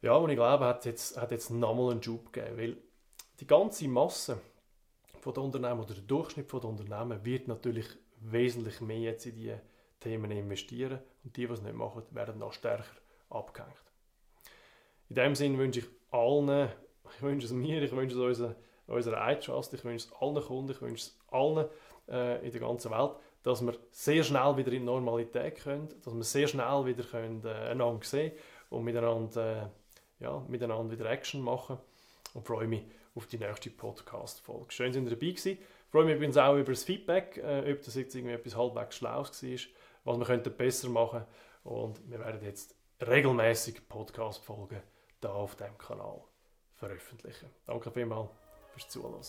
ja, 0.00 0.20
wo 0.20 0.26
ich 0.28 0.36
glaube, 0.36 0.64
hat 0.64 0.86
jetzt, 0.86 1.20
hat 1.20 1.30
jetzt 1.30 1.50
nochmal 1.50 1.90
einen 1.90 2.00
Job 2.00 2.32
gegeben. 2.32 2.56
Weil 2.56 2.76
die 3.40 3.46
ganze 3.46 3.86
Masse 3.88 4.40
der 5.24 5.42
Unternehmen 5.42 5.80
oder 5.80 5.92
der 5.92 6.04
Durchschnitt 6.04 6.50
der 6.50 6.64
Unternehmen 6.64 7.22
wird 7.22 7.48
natürlich 7.48 7.86
wesentlich 8.20 8.80
mehr 8.80 8.98
jetzt 8.98 9.26
in 9.26 9.34
diese 9.34 9.60
Themen 10.00 10.30
investieren 10.30 11.00
und 11.24 11.36
die, 11.36 11.46
die 11.46 11.52
es 11.52 11.62
nicht 11.62 11.74
machen, 11.74 12.02
werden 12.10 12.38
noch 12.38 12.52
stärker 12.52 12.84
abgehängt. 13.30 13.74
In 15.08 15.16
dem 15.16 15.34
Sinne 15.34 15.58
wünsche 15.58 15.80
ich 15.80 15.86
allen, 16.10 16.68
ich 17.14 17.22
wünsche 17.22 17.46
es 17.46 17.52
mir, 17.52 17.82
ich 17.82 17.92
wünsche 17.92 18.16
es 18.16 18.22
unserer, 18.22 18.54
unserer 18.86 19.32
iTrust, 19.32 19.72
ich 19.74 19.84
wünsche 19.84 20.06
es 20.06 20.12
allen 20.20 20.42
Kunden, 20.42 20.72
ich 20.72 20.82
wünsche 20.82 21.06
es 21.06 21.18
allen 21.30 21.66
äh, 22.08 22.44
in 22.44 22.52
der 22.52 22.60
ganzen 22.60 22.90
Welt, 22.90 23.12
dass 23.42 23.64
wir 23.64 23.74
sehr 23.90 24.22
schnell 24.22 24.56
wieder 24.56 24.72
in 24.72 24.84
Normalität 24.84 25.56
können, 25.56 25.88
dass 26.04 26.14
wir 26.14 26.24
sehr 26.24 26.48
schnell 26.48 26.84
wieder 26.84 27.04
können, 27.04 27.42
äh, 27.44 27.70
einander 27.70 28.04
sehen 28.04 28.32
und 28.70 28.84
miteinander, 28.84 29.70
äh, 30.20 30.24
ja, 30.24 30.44
miteinander 30.48 30.92
wieder 30.92 31.10
Action 31.10 31.40
machen 31.40 31.78
und 32.34 32.46
freue 32.46 32.68
mich 32.68 32.84
auf 33.14 33.26
die 33.26 33.38
nächste 33.38 33.70
Podcast-Folge. 33.70 34.70
Schön, 34.70 34.92
dass 34.92 35.02
ihr 35.02 35.10
dabei 35.10 35.30
gewesen. 35.30 35.58
Freue 35.90 36.04
mich 36.04 36.16
übrigens 36.16 36.36
auch 36.36 36.54
über 36.54 36.72
das 36.72 36.84
Feedback, 36.84 37.38
äh, 37.38 37.72
ob 37.72 37.82
das 37.82 37.94
jetzt 37.94 38.14
irgendwie 38.14 38.34
etwas 38.34 38.56
halbwegs 38.56 38.96
Schlaues 38.96 39.42
war, 39.42 39.58
was 40.04 40.18
wir 40.18 40.26
könnten 40.26 40.54
besser 40.54 40.88
machen 40.88 41.24
und 41.64 41.98
wir 42.10 42.18
werden 42.18 42.42
jetzt 42.42 42.74
regelmäßig 43.06 43.88
Podcast-Folgen 43.88 44.82
hier 45.20 45.30
auf 45.30 45.56
dem 45.56 45.76
Kanal 45.78 46.20
veröffentlichen. 46.74 47.48
Danke 47.66 47.90
vielmals 47.90 48.28
fürs 48.72 48.88
Zuhören. 48.88 49.20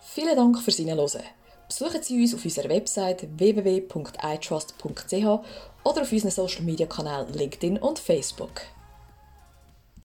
Vielen 0.00 0.36
Dank 0.36 0.58
fürs 0.58 0.76
Hinhören. 0.76 1.22
Besuchen 1.68 2.02
Sie 2.02 2.20
uns 2.20 2.34
auf 2.34 2.44
unserer 2.44 2.68
Website 2.68 3.28
www.itrust.ch 3.38 5.14
oder 5.14 6.02
auf 6.02 6.12
unseren 6.12 6.30
Social 6.30 6.62
Media 6.62 6.86
Kanälen 6.86 7.32
LinkedIn 7.32 7.78
und 7.78 7.98
Facebook. 7.98 8.62